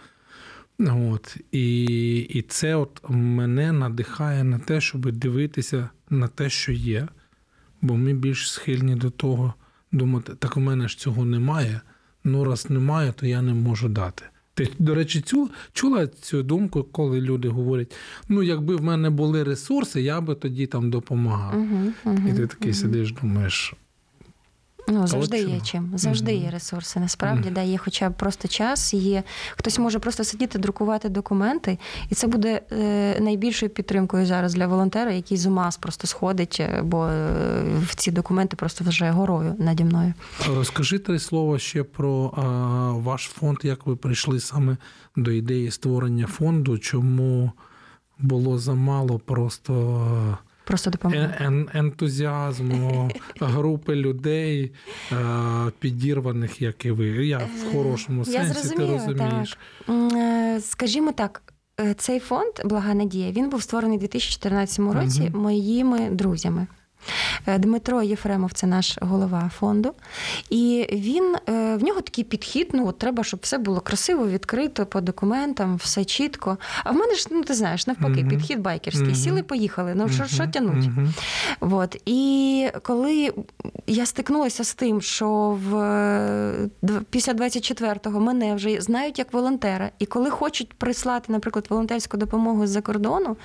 От, 0.79 1.37
і, 1.53 2.16
і 2.16 2.42
це 2.42 2.74
от 2.74 3.00
мене 3.09 3.72
надихає 3.72 4.44
на 4.44 4.59
те, 4.59 4.81
щоб 4.81 5.12
дивитися 5.12 5.88
на 6.11 6.29
те, 6.29 6.50
що 6.50 6.72
є. 6.72 7.09
Бо 7.83 7.96
ми 7.96 8.12
більш 8.14 8.50
схильні 8.50 8.94
до 8.94 9.11
того 9.11 9.55
думати, 9.92 10.35
так 10.35 10.57
у 10.57 10.61
мене 10.61 10.88
ж 10.88 10.98
цього 10.98 11.24
немає. 11.24 11.81
Ну, 12.24 12.44
раз 12.44 12.70
немає, 12.70 13.12
то 13.12 13.27
я 13.27 13.42
не 13.42 13.55
можу 13.55 13.88
дати. 13.88 14.24
Ти, 14.55 14.69
до 14.79 14.95
речі, 14.95 15.21
цю, 15.21 15.51
чула 15.73 16.07
цю 16.07 16.43
думку, 16.43 16.83
коли 16.83 17.21
люди 17.21 17.49
говорять: 17.49 17.95
ну, 18.29 18.43
якби 18.43 18.77
в 18.77 18.83
мене 18.83 19.11
були 19.11 19.45
ресурси, 19.45 20.03
я 20.03 20.21
би 20.21 20.35
тоді 20.35 20.67
там 20.67 20.90
допомагав. 20.90 21.61
Угу, 21.61 21.93
угу, 22.05 22.29
І 22.29 22.33
ти 22.33 22.47
такий 22.47 22.75
сидиш, 22.75 23.12
думаєш, 23.12 23.75
Ну, 24.88 25.07
завжди 25.07 25.38
є 25.38 25.61
чим. 25.61 25.92
Завжди 25.94 26.35
Мгм. 26.35 26.44
є 26.44 26.51
ресурси. 26.51 27.01
Насправді, 27.01 27.44
Мгм. 27.44 27.55
да, 27.55 27.61
є 27.61 27.79
хоча 27.79 28.11
б 28.11 28.14
просто 28.14 28.49
час, 28.49 28.94
є 28.94 29.23
хтось 29.57 29.79
може 29.79 29.99
просто 29.99 30.25
сидіти, 30.25 30.59
друкувати 30.59 31.09
документи, 31.09 31.79
і 32.11 32.14
це 32.14 32.27
буде 32.27 32.61
е, 32.73 33.20
найбільшою 33.20 33.70
підтримкою 33.70 34.27
зараз 34.27 34.55
для 34.55 34.66
волонтера, 34.66 35.12
який 35.12 35.37
з 35.37 35.47
ума 35.47 35.70
просто 35.81 36.07
сходить, 36.07 36.57
е, 36.61 36.83
бо 36.85 37.07
е, 37.07 37.33
в 37.81 37.94
ці 37.94 38.11
документи 38.11 38.57
просто 38.57 38.85
вже 38.85 39.11
горою 39.11 39.55
наді 39.59 39.85
мною. 39.85 40.14
Розкажи 40.49 40.99
три 40.99 41.18
слова 41.18 41.59
ще 41.59 41.83
про 41.83 42.33
а, 42.37 42.42
ваш 42.92 43.23
фонд, 43.35 43.59
як 43.62 43.87
ви 43.87 43.97
прийшли 43.97 44.40
саме 44.40 44.77
до 45.16 45.31
ідеї 45.31 45.70
створення 45.70 46.27
фонду, 46.27 46.79
чому 46.79 47.53
було 48.18 48.59
замало 48.59 49.18
просто 49.18 50.38
Просто 50.64 50.90
допомога. 50.90 51.35
ен- 51.40 51.68
ентузіазму 51.79 53.11
групи 53.40 53.94
людей, 53.94 54.72
е, 55.12 55.16
підірваних, 55.79 56.62
як 56.62 56.85
і 56.85 56.90
ви. 56.90 57.27
Я 57.27 57.38
в 57.38 57.72
хорошому 57.72 58.22
Е, 58.22 58.31
Я 58.31 58.44
сенсі, 58.44 58.74
ти 58.77 58.87
розумієш. 58.87 59.59
Так. 59.87 60.12
е, 60.16 60.61
Скажімо 60.61 61.12
так, 61.12 61.42
цей 61.96 62.20
фонд 62.20 62.53
Блага 62.64 62.94
Надія 62.94 63.33
він 63.33 63.48
був 63.50 63.62
створений 63.62 63.96
у 63.96 64.00
2014 64.00 64.79
році 64.94 65.31
угу. 65.35 65.42
моїми 65.42 66.11
друзями. 66.11 66.66
Е, 67.47 67.59
Дмитро 67.59 68.03
Єфремов 68.03 68.53
це 68.53 68.67
наш 68.67 68.99
голова 69.01 69.51
фонду. 69.59 69.93
І 70.51 70.87
він 70.93 71.37
е, 71.49 71.77
в 71.77 71.83
нього 71.83 72.01
такий 72.01 72.25
підхід: 72.25 72.69
ну 72.73 72.87
от 72.88 72.99
треба, 72.99 73.25
щоб 73.25 73.40
все 73.43 73.59
було 73.59 73.81
красиво, 73.81 74.29
відкрито 74.29 74.87
по 74.87 75.01
документам, 75.01 75.77
все 75.77 76.05
чітко. 76.05 76.59
А 76.85 76.90
в 76.90 76.95
мене 76.97 77.14
ж, 77.14 77.27
ну 77.31 77.43
ти 77.45 77.55
знаєш, 77.55 77.87
навпаки, 77.87 78.21
Мгм. 78.21 78.29
підхід 78.29 78.61
байкерський. 78.61 79.07
Мгм. 79.07 79.14
Сіли, 79.14 79.43
поїхали. 79.43 79.93
Ну 79.95 80.09
що, 80.09 80.25
що 80.25 80.47
тянуть? 80.47 80.88
От. 81.61 81.97
І 82.07 82.69
коли 82.83 83.33
я 83.87 84.07
стикнулася 84.07 84.64
з 84.64 84.75
тим, 84.75 85.01
що 85.03 85.59
в, 85.69 85.77
е, 85.77 86.69
після 87.11 87.33
24-го 87.33 88.21
мене 88.21 88.55
вже 88.55 88.81
знають 88.81 89.19
як 89.19 89.33
волонтера, 89.33 89.90
і 89.99 90.07
коли 90.07 90.31
хочуть 90.31 90.73
прислати, 90.73 91.33
наприклад, 91.33 91.67
волонтерську 91.71 92.17
допомогу 92.17 92.67
з-за 92.67 92.81
кордону, 92.81 93.37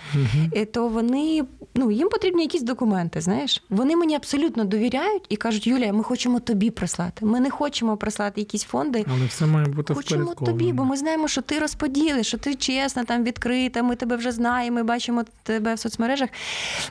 то 0.73 0.87
вони 0.87 1.43
ну 1.75 1.91
їм 1.91 2.09
потрібні 2.09 2.41
якісь 2.41 2.61
документи. 2.61 3.21
Знаєш, 3.21 3.48
вони 3.69 3.95
мені 3.95 4.15
абсолютно 4.15 4.65
довіряють 4.65 5.25
і 5.29 5.35
кажуть: 5.35 5.67
Юлія, 5.67 5.93
ми 5.93 6.03
хочемо 6.03 6.39
тобі 6.39 6.69
прислати. 6.69 7.25
Ми 7.25 7.39
не 7.39 7.49
хочемо 7.49 7.97
прислати 7.97 8.41
якісь 8.41 8.63
фонди. 8.63 9.05
Але 9.11 9.25
все 9.25 9.45
має 9.45 9.67
бути 9.67 9.93
Хочемо 9.93 10.33
тобі, 10.33 10.73
бо 10.73 10.85
ми 10.85 10.97
знаємо, 10.97 11.27
що 11.27 11.41
ти 11.41 11.59
розподілиш, 11.59 12.27
що 12.27 12.37
ти 12.37 12.55
чесна, 12.55 13.03
там 13.03 13.23
відкрита, 13.23 13.83
ми 13.83 13.95
тебе 13.95 14.15
вже 14.15 14.31
знаємо, 14.31 14.75
ми 14.75 14.83
бачимо 14.83 15.25
тебе 15.43 15.73
в 15.73 15.79
соцмережах. 15.79 16.29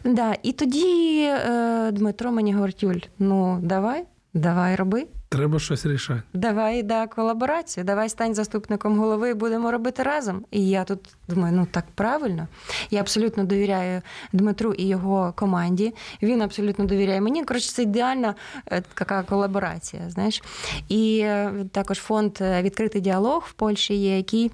Да. 0.04 0.34
І 0.42 0.52
тоді 0.52 1.22
е, 1.22 1.90
Дмитро 1.92 2.32
мені 2.32 2.54
говорить: 2.54 2.82
Юль, 2.82 3.00
ну 3.18 3.58
давай, 3.62 4.04
давай 4.34 4.76
роби. 4.76 5.06
Треба 5.28 5.58
щось 5.58 5.86
рішати. 5.86 6.22
Давай 6.32 6.82
да, 6.82 7.06
колаборацію, 7.06 7.84
давай 7.84 8.08
стань 8.08 8.34
заступником 8.34 8.98
голови 8.98 9.30
і 9.30 9.34
будемо 9.34 9.72
робити 9.72 10.02
разом. 10.02 10.44
І 10.50 10.68
я 10.68 10.84
тут 10.84 11.00
думаю, 11.28 11.56
ну 11.56 11.66
так 11.70 11.84
правильно. 11.94 12.48
Я 12.90 13.00
абсолютно 13.00 13.44
довіряю 13.44 14.02
Дмитру 14.32 14.72
і 14.72 14.86
його 14.86 15.32
команді. 15.36 15.94
Він 16.22 16.42
абсолютно 16.42 16.84
довіряє 16.84 17.20
мені. 17.20 17.44
Коротше, 17.44 17.72
це 17.72 17.82
ідеальна 17.82 18.34
е, 18.66 18.82
така 18.94 19.22
колаборація. 19.22 20.10
Знаєш. 20.10 20.42
І 20.88 21.20
е, 21.24 21.52
також 21.72 21.98
фонд 21.98 22.38
е, 22.40 22.62
Відкритий 22.62 23.00
діалог 23.00 23.44
в 23.48 23.52
Польщі 23.52 23.94
є, 23.94 24.16
який. 24.16 24.50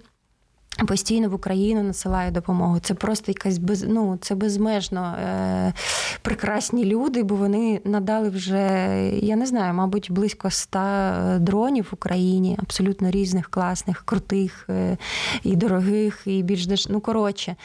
Постійно 0.87 1.29
в 1.29 1.35
Україну 1.35 1.83
насилає 1.83 2.31
допомогу. 2.31 2.79
Це 2.81 2.95
просто 2.95 3.31
якась 3.31 3.59
без 3.59 3.83
ну 3.83 4.19
це 4.21 4.35
безмежно 4.35 5.15
е, 5.25 5.73
прекрасні 6.23 6.85
люди, 6.85 7.23
бо 7.23 7.35
вони 7.35 7.81
надали 7.85 8.29
вже, 8.29 8.59
я 9.23 9.37
не 9.37 9.47
знаю, 9.47 9.75
мабуть, 9.75 10.11
близько 10.11 10.49
ста 10.49 11.39
дронів 11.41 11.85
в 11.91 11.95
Україні, 11.95 12.59
абсолютно 12.63 13.11
різних, 13.11 13.49
класних, 13.49 14.03
крутих 14.05 14.67
е, 14.69 14.97
і 15.43 15.57
дорогих, 15.57 16.23
і 16.27 16.43
більш 16.43 16.67
деш... 16.67 16.89
Ну, 16.89 17.01
коротше, 17.01 17.57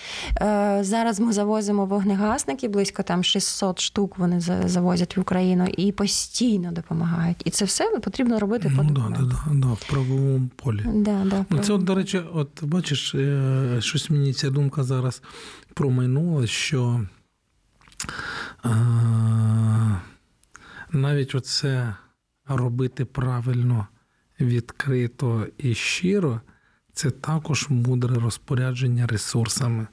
е, 0.41 0.79
зараз 0.81 1.19
ми 1.19 1.33
завозимо 1.33 1.85
вогнегасники, 1.85 2.67
близько 2.67 3.03
там 3.03 3.23
600 3.23 3.79
штук 3.79 4.17
вони 4.17 4.39
завозять 4.65 5.17
в 5.17 5.19
Україну 5.19 5.67
і 5.77 5.91
постійно 5.91 6.71
допомагають. 6.71 7.41
І 7.45 7.49
це 7.49 7.65
все 7.65 7.89
потрібно 8.03 8.39
робити 8.39 8.71
по 8.77 8.83
Ну, 8.83 8.89
да, 8.89 9.01
да, 9.01 9.23
да, 9.25 9.53
да, 9.53 9.67
в 9.67 9.89
правовому 9.89 10.49
полі. 10.55 10.81
Да, 10.93 11.21
да, 11.25 11.45
Ну, 11.49 11.59
це, 11.59 11.73
от, 11.73 11.83
до 11.83 11.95
речі, 11.95 12.21
от 12.33 12.63
бачиш, 12.63 12.98
е, 13.15 13.77
щось 13.81 14.09
мені 14.09 14.33
ця 14.33 14.49
думка 14.49 14.83
зараз 14.83 15.21
промайнула, 15.73 16.47
що 16.47 17.05
е, 18.65 18.69
навіть 20.91 21.35
оце 21.35 21.95
робити 22.47 23.05
правильно, 23.05 23.87
відкрито 24.39 25.47
і 25.57 25.73
щиро, 25.73 26.41
це 26.93 27.11
також 27.11 27.69
мудре 27.69 28.15
розпорядження 28.15 29.07
ресурсами. 29.07 29.87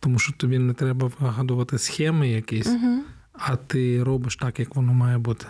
Тому 0.00 0.18
що 0.18 0.32
тобі 0.32 0.58
не 0.58 0.74
треба 0.74 1.10
вигадувати 1.18 1.78
схеми 1.78 2.28
якісь, 2.28 2.66
Угу. 2.66 3.02
а 3.32 3.56
ти 3.56 4.04
робиш 4.04 4.36
так, 4.36 4.60
як 4.60 4.76
воно 4.76 4.92
має 4.92 5.18
бути. 5.18 5.46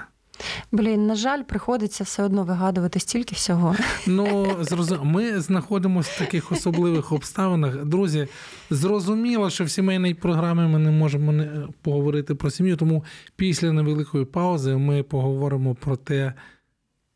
Блін, 0.72 1.06
на 1.06 1.14
жаль, 1.14 1.42
приходиться 1.42 2.04
все 2.04 2.22
одно 2.22 2.44
вигадувати 2.44 3.00
стільки 3.00 3.34
всього. 3.34 3.76
Ну, 4.06 4.56
зрозум... 4.60 4.98
ми 5.02 5.40
знаходимося 5.40 6.10
в 6.14 6.18
таких 6.18 6.52
особливих 6.52 7.12
обставинах. 7.12 7.84
Друзі, 7.84 8.28
зрозуміло, 8.70 9.50
що 9.50 9.64
в 9.64 9.70
сімейній 9.70 10.14
програмі 10.14 10.60
ми 10.60 10.78
не 10.78 10.90
можемо 10.90 11.32
не 11.32 11.68
поговорити 11.82 12.34
про 12.34 12.50
сім'ю, 12.50 12.76
тому 12.76 13.04
після 13.36 13.72
невеликої 13.72 14.24
паузи 14.24 14.76
ми 14.76 15.02
поговоримо 15.02 15.74
про 15.74 15.96
те. 15.96 16.34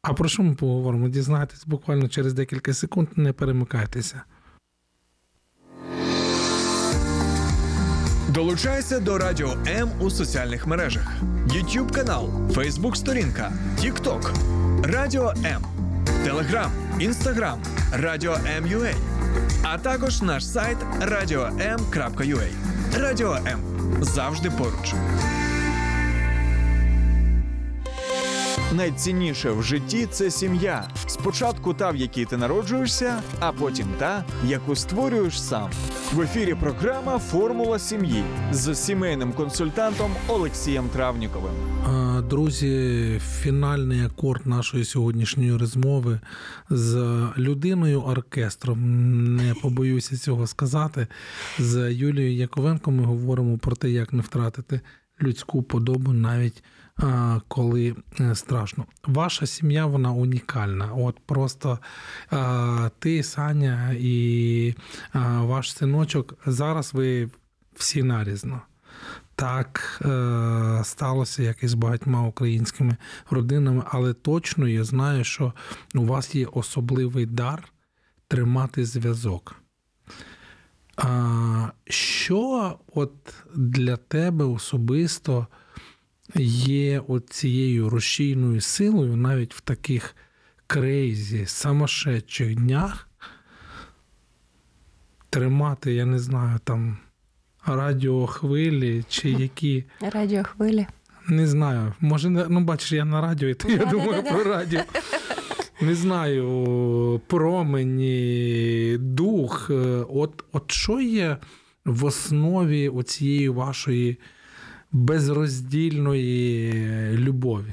А 0.03 0.13
про 0.13 0.29
що 0.29 0.43
ми 0.43 0.55
поговоримо? 0.55 1.09
Дізнайтесь 1.09 1.67
буквально 1.67 2.09
через 2.09 2.33
декілька 2.35 2.75
секунд, 2.75 3.09
не 3.17 3.33
перемикайтеся. 3.33 4.23
Долучайся 8.35 9.01
до 9.01 9.19
Радіо 9.19 9.57
М 9.67 9.91
у 10.01 10.11
соціальних 10.11 10.67
мережах: 10.67 11.07
YouTube 11.47 11.93
канал, 11.93 12.31
Facebook 12.49 12.95
сторінка, 12.95 13.53
TikTok, 13.81 14.31
Радіо 14.83 15.33
М, 15.45 15.63
Telegram, 16.27 16.69
Instagram, 17.01 17.57
Радіо 17.93 18.37
М.Ю.А. 18.57 18.95
а 19.63 19.79
також 19.79 20.23
наш 20.23 20.47
сайт 20.47 20.79
radio.m.ua. 21.01 22.49
Радіо 23.01 23.35
М 23.35 23.61
завжди 24.01 24.51
поруч. 24.51 24.95
Найцінніше 28.77 29.51
в 29.51 29.63
житті 29.63 30.07
це 30.07 30.31
сім'я. 30.31 30.89
Спочатку 31.07 31.75
та, 31.75 31.91
в 31.91 31.97
якій 31.97 32.25
ти 32.25 32.37
народжуєшся, 32.37 33.23
а 33.41 33.53
потім 33.53 33.87
та, 33.99 34.25
яку 34.47 34.77
створюєш 34.77 35.43
сам. 35.43 35.71
В 36.13 36.21
ефірі 36.21 36.55
програма 36.55 37.19
Формула 37.19 37.79
сім'ї 37.79 38.25
з 38.53 38.75
сімейним 38.75 39.33
консультантом 39.33 40.11
Олексієм 40.29 40.89
Травніковим. 40.89 41.53
Друзі, 42.31 43.21
фінальний 43.41 44.01
акорд 44.01 44.47
нашої 44.47 44.85
сьогоднішньої 44.85 45.57
розмови 45.57 46.21
з 46.71 46.97
людиною 47.39 48.01
оркестром. 48.01 48.79
Не 49.37 49.55
побоюся 49.55 50.17
цього 50.17 50.47
сказати. 50.47 51.07
З 51.59 51.93
Юлією 51.93 52.37
Яковенко 52.37 52.91
ми 52.91 53.05
говоримо 53.05 53.59
про 53.59 53.77
те, 53.77 53.91
як 53.91 54.13
не 54.13 54.23
втратити 54.23 54.81
людську 55.23 55.63
подобу 55.63 56.13
навіть 56.13 56.63
коли 57.49 57.97
е, 58.21 58.35
страшно. 58.35 58.85
Ваша 59.05 59.47
сім'я 59.47 59.87
вона 59.87 60.13
унікальна. 60.13 60.93
От 60.93 61.19
просто 61.27 61.79
ти, 62.99 63.23
Саня 63.23 63.97
і 63.99 64.75
ваш 65.41 65.73
синочок 65.73 66.35
зараз 66.47 66.95
ви 66.95 67.31
всі 67.75 68.03
нарізно. 68.03 68.61
Так 69.37 70.01
е, 70.05 70.81
сталося, 70.85 71.43
як 71.43 71.63
і 71.63 71.69
з 71.69 71.75
багатьма 71.75 72.27
українськими 72.27 72.97
родинами, 73.31 73.83
але 73.87 74.13
точно 74.15 74.69
я 74.69 74.85
знаю, 74.85 75.25
що 75.25 75.53
у 75.95 76.05
вас 76.05 76.35
є 76.35 76.47
особливий 76.47 77.27
дар 77.27 77.65
тримати 78.29 78.85
зв'язок. 78.85 79.57
Що 81.87 82.79
от 82.95 83.35
для 83.55 83.97
тебе 83.97 84.45
особисто 84.45 85.47
є 86.43 87.03
от 87.09 87.31
цією 87.31 87.91
рушійною 87.91 88.61
силою 88.61 89.17
навіть 89.17 89.55
в 89.55 89.61
таких 89.61 90.17
крейзі, 90.67 91.47
самошедших 91.47 92.55
днях 92.55 93.09
тримати, 95.31 95.95
я 95.95 96.05
не 96.05 96.19
знаю, 96.19 96.59
там 96.65 96.99
радіохвилі 97.67 99.05
чи 99.09 99.31
які. 99.31 99.85
Радіохвилі. 100.13 100.87
Не 101.29 101.47
знаю. 101.47 101.93
Може, 102.01 102.31
ну 102.31 102.61
бачиш, 102.61 102.93
я 102.93 103.05
на 103.05 103.21
радіо, 103.21 103.49
і 103.49 103.55
то 103.55 103.69
я 103.69 103.85
думаю 103.85 104.23
про 104.23 104.45
радіо. 104.45 104.81
Не 105.81 105.95
знаю, 105.95 107.21
промені, 107.27 108.97
дух. 109.01 109.71
Е, 109.71 110.05
От, 110.09 110.45
от 110.53 110.71
що 110.73 111.01
є 111.01 111.37
в 111.85 112.05
основі 112.05 112.89
оцієї 112.89 113.49
вашої 113.49 114.19
безроздільної 114.95 116.73
любові? 117.19 117.73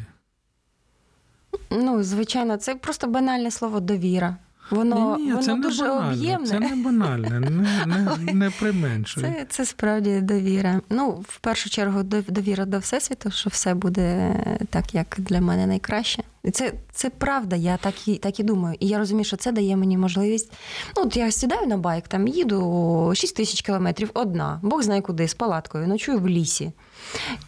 Ну, 1.72 2.04
звичайно, 2.04 2.58
це 2.58 2.76
просто 2.76 3.08
банальне 3.08 3.52
слово 3.52 3.80
довіра. 3.80 4.36
Воно, 4.72 5.18
Ні, 5.18 5.24
ні, 5.26 5.32
воно 5.32 5.44
це 5.44 5.56
не 5.56 5.62
дуже 5.62 5.84
банальне. 5.84 6.14
об'ємне. 6.14 6.48
Це 6.48 6.60
не 6.60 6.76
банальне, 6.76 7.40
не, 7.40 7.86
не, 7.86 8.34
не 8.34 8.50
применшуй. 8.50 9.24
Це, 9.24 9.46
це 9.50 9.66
справді 9.66 10.22
довіра. 10.22 10.82
Ну, 10.90 11.10
в 11.28 11.40
першу 11.40 11.70
чергу, 11.70 12.04
довіра 12.04 12.66
до 12.66 12.80
Всесвіту, 12.80 13.32
що 13.32 13.50
все 13.50 13.74
буде 13.74 14.36
так, 14.70 14.96
як 14.96 15.16
для 15.20 15.42
мене 15.42 15.68
найкраще. 15.68 16.24
Це, 16.52 16.74
це 16.92 17.10
правда, 17.10 17.56
я 17.56 17.78
так 17.78 18.08
і, 18.08 18.16
так 18.16 18.40
і 18.40 18.44
думаю. 18.44 18.78
І 18.80 18.88
я 18.88 18.98
розумію, 18.98 19.26
що 19.26 19.38
це 19.38 19.52
дає 19.52 19.76
мені 19.78 19.98
можливість. 19.98 20.52
Ну, 20.98 21.04
от 21.04 21.18
я 21.18 21.32
сідаю 21.32 21.68
на 21.68 21.78
байк, 21.78 22.08
там 22.08 22.28
їду 22.28 23.12
6 23.16 23.36
тисяч 23.36 23.62
кілометрів 23.62 24.10
одна, 24.14 24.60
Бог 24.64 24.82
знає 24.82 25.02
куди, 25.02 25.28
з 25.28 25.34
палаткою, 25.34 25.88
ночую 25.88 26.20
в 26.20 26.28
лісі. 26.28 26.72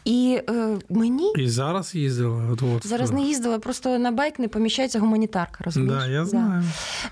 І 0.05 0.39
е, 0.49 0.77
мені 0.89 1.33
І 1.37 1.47
зараз 1.49 1.95
їздила. 1.95 2.43
От, 2.51 2.61
от, 2.75 2.87
зараз 2.87 3.11
не 3.11 3.21
їздила, 3.21 3.59
просто 3.59 3.99
на 3.99 4.11
байк 4.11 4.39
не 4.39 4.47
поміщається 4.47 4.99
гуманітарка, 4.99 5.63
розумієш? 5.63 6.03
Да, 6.03 6.07
я 6.07 6.25
знаю. 6.25 6.63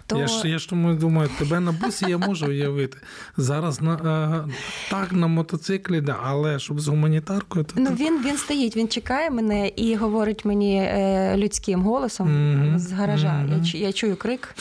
То... 0.08 0.18
Я 0.18 0.28
ж 0.28 0.50
я 0.50 0.60
ж 0.60 0.70
тому 0.70 0.94
думаю, 0.94 1.30
тебе 1.40 1.60
на 1.60 1.72
бусі 1.72 2.06
я 2.10 2.18
можу 2.18 2.46
уявити. 2.48 2.98
Зараз 3.38 3.82
на 3.82 3.94
е, 4.48 4.52
так 4.90 5.12
на 5.12 5.28
мотоциклі, 5.28 6.02
да, 6.02 6.18
але 6.24 6.60
щоб 6.60 6.80
з 6.80 6.88
гуманітаркою, 6.88 7.66
то 7.66 7.74
Ну, 7.78 7.90
він, 8.00 8.24
він 8.26 8.38
стоїть, 8.38 8.78
він 8.78 8.88
чекає 8.88 9.30
мене 9.30 9.68
і 9.68 9.96
говорить 9.96 10.46
мені 10.46 10.76
е, 10.78 11.34
людським 11.38 11.82
голосом 11.82 12.28
Мгм, 12.54 12.80
з 12.80 12.92
гаража. 12.92 13.34
мгм. 13.34 13.64
Я, 13.64 13.80
я 13.80 13.94
чую 13.94 14.16
крик. 14.16 14.56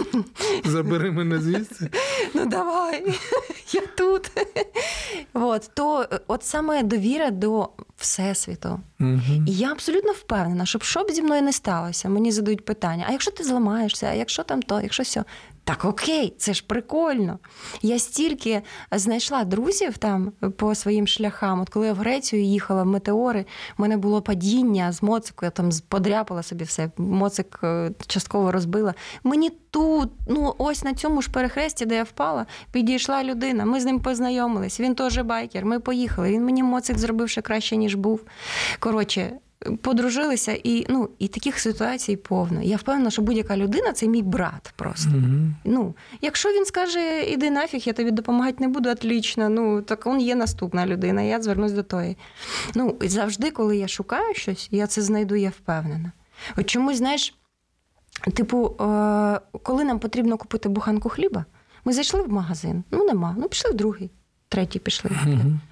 забери 0.64 1.10
мене 1.10 1.38
звідси. 1.40 1.90
Ну 2.34 2.46
давай, 2.46 3.04
я 3.72 3.80
тут. 3.96 4.30
От, 5.34 5.70
то 5.74 6.06
от 6.26 6.44
саме 6.44 6.82
довіра 6.82 7.11
до 7.30 7.68
Всесвіту. 7.96 8.80
Угу. 9.00 9.44
І 9.46 9.52
я 9.52 9.72
абсолютно 9.72 10.12
впевнена, 10.12 10.66
щоб 10.66 10.82
що 10.82 11.04
б 11.04 11.10
зі 11.10 11.22
мною 11.22 11.42
не 11.42 11.52
сталося, 11.52 12.08
мені 12.08 12.32
задають 12.32 12.64
питання: 12.64 13.06
а 13.08 13.12
якщо 13.12 13.30
ти 13.30 13.44
зламаєшся, 13.44 14.06
а 14.06 14.12
якщо 14.12 14.42
там 14.42 14.62
то, 14.62 14.80
якщо 14.80 15.02
все. 15.02 15.24
Так 15.64 15.84
окей, 15.84 16.34
це 16.38 16.54
ж 16.54 16.64
прикольно. 16.66 17.38
Я 17.82 17.98
стільки 17.98 18.62
знайшла 18.92 19.44
друзів 19.44 19.98
там 19.98 20.32
по 20.56 20.74
своїм 20.74 21.06
шляхам. 21.06 21.60
От 21.60 21.68
коли 21.68 21.86
я 21.86 21.92
в 21.92 21.96
Грецію 21.96 22.42
їхала 22.42 22.82
в 22.82 22.86
метеори, 22.86 23.44
в 23.78 23.80
мене 23.80 23.96
було 23.96 24.22
падіння 24.22 24.92
з 24.92 25.02
моцику, 25.02 25.44
я 25.44 25.50
там 25.50 25.70
подряпала 25.88 26.42
собі 26.42 26.64
все, 26.64 26.90
моцик 26.96 27.60
е, 27.64 27.90
частково 28.06 28.52
розбила. 28.52 28.94
Мені 29.24 29.50
тут, 29.70 30.10
ну 30.28 30.54
ось 30.58 30.84
на 30.84 30.94
цьому 30.94 31.22
ж 31.22 31.30
перехресті, 31.30 31.86
де 31.86 31.94
я 31.94 32.02
впала, 32.02 32.46
підійшла 32.72 33.24
людина. 33.24 33.64
Ми 33.64 33.80
з 33.80 33.84
ним 33.84 34.00
познайомились. 34.00 34.80
Він 34.80 34.94
теж 34.94 35.18
байкер. 35.18 35.64
Ми 35.64 35.80
поїхали. 35.80 36.30
Він 36.30 36.44
мені 36.44 36.62
моцик 36.62 36.98
зробив 36.98 37.28
ще 37.28 37.42
краще, 37.42 37.76
ніж 37.76 37.94
був. 37.94 38.20
Коротше, 38.78 39.32
подружилися, 39.82 40.58
і 40.64 40.86
ну 40.88 41.08
і 41.18 41.28
таких 41.28 41.58
ситуацій 41.58 42.16
повно. 42.16 42.62
Я 42.62 42.76
впевнена, 42.76 43.10
що 43.10 43.22
будь-яка 43.22 43.56
людина 43.56 43.92
це 43.92 44.06
мій 44.06 44.22
брат 44.22 44.72
просто. 44.76 45.10
Мгм. 45.10 45.54
Ну, 45.64 45.94
якщо 46.20 46.48
він 46.48 46.64
скаже, 46.64 47.22
іди 47.22 47.50
нафіг, 47.50 47.82
я 47.84 47.92
тобі 47.92 48.10
допомагати 48.10 48.56
не 48.60 48.68
буду, 48.68 48.90
отлично. 48.90 49.48
Ну 49.48 49.82
так 49.82 50.06
він 50.06 50.20
є 50.20 50.34
наступна 50.34 50.86
людина, 50.86 51.22
я 51.22 51.42
звернусь 51.42 51.72
до 51.72 51.82
тої. 51.82 52.16
Ну, 52.74 52.96
і 53.02 53.08
завжди, 53.08 53.50
коли 53.50 53.76
я 53.76 53.88
шукаю 53.88 54.34
щось, 54.34 54.68
я 54.70 54.86
це 54.86 55.02
знайду, 55.02 55.34
я 55.34 55.48
впевнена. 55.48 56.12
От 56.56 56.66
чомусь, 56.66 56.96
знаєш, 56.96 57.34
типу, 58.34 58.66
е- 58.66 59.40
коли 59.62 59.84
нам 59.84 59.98
потрібно 59.98 60.36
купити 60.36 60.68
буханку 60.68 61.08
хліба, 61.08 61.44
ми 61.84 61.92
зайшли 61.92 62.22
в 62.22 62.32
магазин, 62.32 62.84
ну 62.90 63.04
нема, 63.04 63.34
ну 63.38 63.48
пішли 63.48 63.70
в 63.70 63.74
другий, 63.74 64.10
третій 64.52 64.78
пішли. 64.78 65.10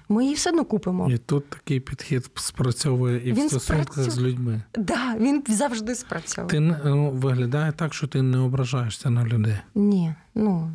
Ми 0.09 0.23
її 0.23 0.35
все 0.35 0.49
одно 0.49 0.65
купимо. 0.65 1.09
І 1.09 1.17
тут 1.17 1.49
такий 1.49 1.79
підхід 1.79 2.29
спрацьовує 2.35 3.29
і 3.29 3.31
в 3.31 3.39
стосунках 3.39 3.97
спрацьов- 3.97 4.09
з 4.09 4.19
людьми. 4.19 4.61
Да, 4.77 5.15
він 5.19 5.43
завжди 5.47 5.95
спрацьовує. 5.95 6.49
Ти 6.49 6.59
ну, 6.59 7.11
виглядає 7.11 7.71
так, 7.71 7.93
що 7.93 8.07
ти 8.07 8.21
не 8.21 8.37
ображаєшся 8.37 9.09
на 9.09 9.25
людей. 9.25 9.55
Ні, 9.75 10.13
ну 10.35 10.71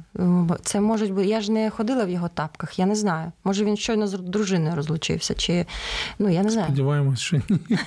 це 0.62 0.80
може 0.80 1.06
бути. 1.06 1.26
Я 1.26 1.40
ж 1.40 1.52
не 1.52 1.70
ходила 1.70 2.04
в 2.04 2.10
його 2.10 2.28
тапках, 2.28 2.78
я 2.78 2.86
не 2.86 2.94
знаю. 2.94 3.32
Може 3.44 3.64
він 3.64 3.76
щойно 3.76 4.06
з 4.06 4.12
дружиною 4.12 4.76
розлучився, 4.76 5.34
чи 5.34 5.66
ну 6.18 6.28
я 6.28 6.42
не 6.42 6.50
знаю. 6.50 6.66
Сподіваємось, 6.66 7.20
що 7.20 7.36
ні. 7.36 7.58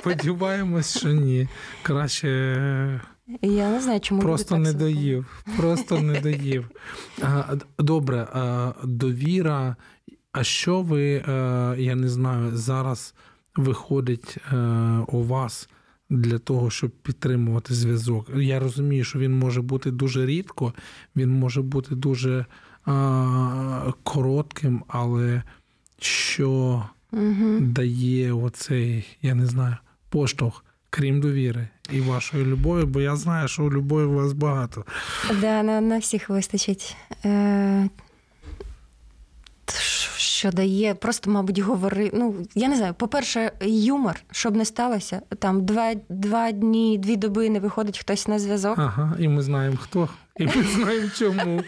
Сподіваємось, 0.00 0.98
що 0.98 1.08
ні. 1.08 1.48
Краще 1.82 3.00
Я 3.42 3.70
не 3.70 3.80
знаю, 3.80 4.00
чому 4.00 4.20
люди 4.20 4.28
просто 4.28 4.54
так 4.54 4.64
не 4.64 4.72
доїв. 4.72 5.44
Просто 5.56 6.00
не 6.00 6.20
доїв. 6.20 6.70
Добре, 7.78 8.28
довіра. 8.84 9.76
А 10.32 10.44
що 10.44 10.82
ви, 10.82 11.14
е, 11.14 11.22
я 11.78 11.94
не 11.94 12.08
знаю, 12.08 12.56
зараз 12.56 13.14
виходить 13.56 14.36
е, 14.52 14.56
у 15.08 15.22
вас 15.22 15.68
для 16.10 16.38
того, 16.38 16.70
щоб 16.70 16.90
підтримувати 16.90 17.74
зв'язок? 17.74 18.30
Я 18.36 18.60
розумію, 18.60 19.04
що 19.04 19.18
він 19.18 19.38
може 19.38 19.62
бути 19.62 19.90
дуже 19.90 20.26
рідко, 20.26 20.74
він 21.16 21.30
може 21.30 21.62
бути 21.62 21.94
дуже 21.94 22.46
коротким, 24.02 24.84
але 24.88 25.42
що 25.98 26.84
Мгм. 27.12 27.72
дає 27.72 28.32
оцей, 28.32 29.18
я 29.22 29.34
не 29.34 29.46
знаю, 29.46 29.76
поштовх, 30.08 30.64
крім 30.90 31.20
довіри 31.20 31.68
і 31.90 32.00
вашої 32.00 32.44
любові, 32.44 32.84
бо 32.84 33.00
я 33.00 33.16
знаю, 33.16 33.48
що 33.48 33.62
любові 33.62 34.04
у 34.04 34.14
вас 34.14 34.32
багато. 34.32 34.84
Да, 35.40 35.62
на, 35.62 35.80
на 35.80 35.98
всіх 35.98 36.28
вистачить. 36.28 36.96
Е, 37.24 37.88
що 40.16 40.50
дає, 40.50 40.94
просто, 40.94 41.30
мабуть, 41.30 41.58
говори. 41.58 42.10
Ну, 42.14 42.34
я 42.54 42.68
не 42.68 42.76
знаю, 42.76 42.94
по-перше, 42.94 43.52
юмор, 43.60 44.20
щоб 44.30 44.56
не 44.56 44.64
сталося, 44.64 45.22
там 45.38 45.64
два, 45.64 45.94
два 46.08 46.52
дні, 46.52 46.98
дві 46.98 47.16
доби 47.16 47.50
не 47.50 47.60
виходить 47.60 47.98
хтось 47.98 48.28
на 48.28 48.38
зв'язок. 48.38 48.74
Ага, 48.78 49.16
і 49.18 49.28
ми 49.28 49.42
знаємо 49.42 49.76
хто, 49.80 50.08
і 50.40 50.46
ми 50.46 50.62
знаємо 50.62 51.08
чому. 51.18 51.62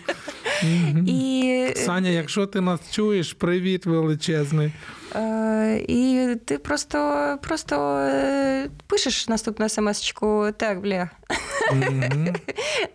І, 1.06 1.72
Саня, 1.76 2.08
якщо 2.08 2.46
ти 2.46 2.61
нас 2.61 2.80
чуєш, 2.90 3.32
привіт 3.32 3.87
величезний. 3.87 4.72
е, 5.14 5.85
і 5.88 6.28
ти 6.44 6.58
просто, 6.58 7.38
просто 7.42 7.98
е, 7.98 8.68
пишеш 8.87 9.28
наступну 9.28 9.66
смс-очку, 9.66 10.52
так, 10.52 10.80
бля, 10.80 11.11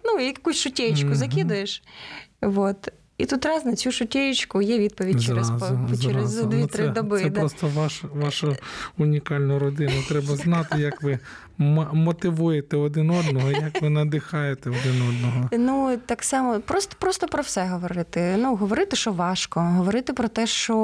ну, 0.06 0.20
якусь 0.20 0.62
шутєчку 0.62 1.16
закидаєш. 1.16 1.84
Вот. 2.42 2.92
І 3.18 3.26
тут 3.26 3.46
раз 3.46 3.66
на 3.66 3.76
цю 3.76 3.92
шутєчку 3.92 4.62
є 4.62 4.80
відповідь 4.80 5.24
через, 5.24 5.52
через. 6.02 6.44
Ну, 6.44 6.50
2-3 6.50 6.68
це, 6.68 6.88
доби. 6.88 7.20
Це 7.20 7.30
да. 7.30 7.40
просто 7.40 7.68
ваш, 7.68 8.04
вашу 8.13 8.56
унікальну 8.98 9.60
родину. 9.60 10.04
Треба 10.10 10.36
знати, 10.36 10.82
як 10.82 11.04
ви 11.04 11.20
м- 11.60 11.88
мотивуєте 11.93 12.78
один 12.78 13.10
одного, 13.10 13.52
як 13.52 13.82
ви 13.82 13.89
надихаєте 13.89 14.70
один 14.70 15.02
одного. 15.10 15.50
Ну, 15.58 15.98
так 16.06 16.24
само, 16.24 16.60
просто, 16.60 16.96
просто 17.00 17.28
про 17.28 17.41
все 17.43 17.65
говорити. 17.65 18.36
Ну, 18.39 18.56
говорити, 18.56 18.96
що 18.96 19.12
важко, 19.12 19.60
говорити 19.60 20.13
про 20.13 20.28
те, 20.28 20.48
що 20.48 20.78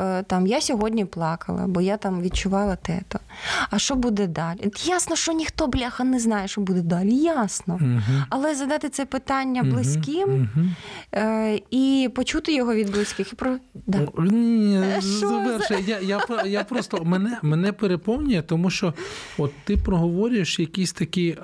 е, 0.00 0.22
там 0.22 0.46
я 0.46 0.60
сьогодні 0.60 1.04
плакала, 1.04 1.64
бо 1.66 1.80
я 1.80 1.96
там 1.96 2.22
відчувала 2.22 2.76
те-то. 2.76 3.18
А 3.70 3.78
що 3.78 3.94
буде 3.94 4.26
далі? 4.26 4.70
Ясно, 4.84 5.16
що 5.16 5.32
ніхто, 5.32 5.66
бляха, 5.66 6.04
не 6.04 6.18
знає, 6.20 6.48
що 6.48 6.60
буде 6.60 6.80
далі. 6.82 7.14
Ясно. 7.16 7.78
Мгм. 7.80 8.24
Але 8.30 8.54
задати 8.54 8.88
це 8.88 9.04
питання 9.06 9.62
близьким 9.62 10.30
Мгм. 10.54 10.74
е, 11.14 11.60
і 11.70 12.10
почути 12.14 12.54
його 12.54 12.74
від 12.74 12.90
близьких. 12.92 13.32
І 13.32 13.36
про... 13.36 13.56
да. 13.86 13.98
Ні, 14.18 14.76
Е. 14.80 15.00
Я, 15.86 15.98
я, 16.00 16.20
я 16.46 16.64
просто 16.64 17.04
мене, 17.04 17.38
мене 17.42 17.72
переповнює, 17.72 18.42
тому 18.42 18.70
що 18.70 18.94
от 19.38 19.52
ти 19.64 19.76
проговорюєш 20.10 20.58
якісь 20.58 20.92
такі 20.92 21.28
е, 21.28 21.36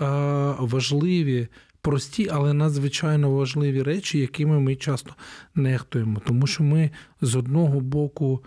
важливі, 0.58 1.48
прості, 1.80 2.28
але 2.32 2.52
надзвичайно 2.52 3.30
важливі 3.30 3.82
речі, 3.82 4.18
якими 4.18 4.60
ми 4.60 4.76
часто 4.76 5.14
нехтуємо. 5.54 6.20
Тому 6.26 6.46
що 6.46 6.64
ми 6.64 6.90
з 7.20 7.36
одного 7.36 7.80
боку. 7.80 8.44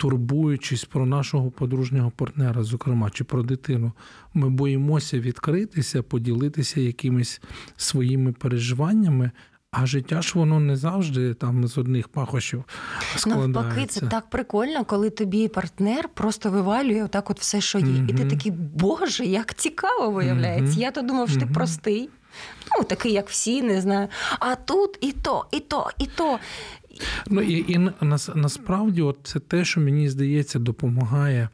Турбуючись 0.00 0.84
про 0.84 1.06
нашого 1.06 1.50
подружнього 1.50 2.10
партнера, 2.10 2.62
зокрема, 2.62 3.10
чи 3.10 3.24
про 3.24 3.42
дитину, 3.42 3.92
ми 4.34 4.50
боїмося 4.50 5.20
відкритися, 5.20 6.02
поділитися 6.02 6.80
якимись 6.80 7.40
своїми 7.76 8.32
переживаннями, 8.32 9.30
а 9.70 9.86
життя 9.86 10.22
ж 10.22 10.32
воно 10.34 10.60
не 10.60 10.76
завжди 10.76 11.34
там 11.34 11.68
з 11.68 11.78
одних 11.78 12.08
пахощів 12.08 12.64
складається. 13.16 13.60
Навпаки, 13.60 13.86
це 13.86 14.00
так 14.06 14.30
прикольно, 14.30 14.84
коли 14.84 15.10
тобі 15.10 15.48
партнер 15.48 16.08
просто 16.08 16.50
вивалює 16.50 17.02
отак 17.04 17.30
от 17.30 17.40
все, 17.40 17.60
що 17.60 17.78
є. 17.78 18.04
І 18.08 18.12
ти 18.12 18.24
такий, 18.24 18.52
боже, 18.52 19.24
як 19.24 19.54
цікаво 19.54 20.10
виявляється. 20.10 20.72
Мгм. 20.72 20.80
Я 20.82 20.90
то 20.90 21.02
думав, 21.02 21.28
що 21.28 21.38
ти 21.38 21.44
Мгм. 21.44 21.54
простий. 21.54 22.10
Ну, 22.78 22.84
такий, 22.84 23.12
як 23.12 23.28
всі, 23.28 23.62
не 23.62 23.80
знаю. 23.80 24.08
А 24.38 24.54
тут 24.54 24.98
і 25.00 25.12
то, 25.12 25.46
і 25.52 25.60
то, 25.60 25.90
і 25.98 26.06
то. 26.06 26.38
Ну 27.26 27.40
і, 27.40 27.72
і 27.72 27.78
нас, 28.00 28.30
насправді, 28.34 29.02
от 29.02 29.18
це 29.22 29.40
те, 29.40 29.64
що 29.64 29.80
мені 29.80 30.08
здається, 30.08 30.58
допомагає 30.58 31.48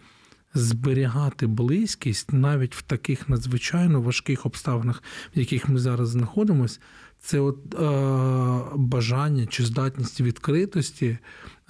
зберігати 0.54 1.46
близькість 1.46 2.32
навіть 2.32 2.74
в 2.74 2.82
таких 2.82 3.28
надзвичайно 3.28 4.00
важких 4.00 4.46
обставинах, 4.46 5.02
в 5.36 5.38
яких 5.38 5.68
ми 5.68 5.78
зараз 5.78 6.08
знаходимося. 6.08 6.80
Це 7.24 7.40
от 7.40 7.74
е, 7.74 8.76
бажання 8.76 9.46
чи 9.46 9.64
здатність 9.64 10.20
відкритості, 10.20 11.06
е, 11.06 11.18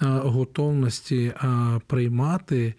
готовності 0.05 1.17
е, 1.25 1.79
приймати. 1.87 2.73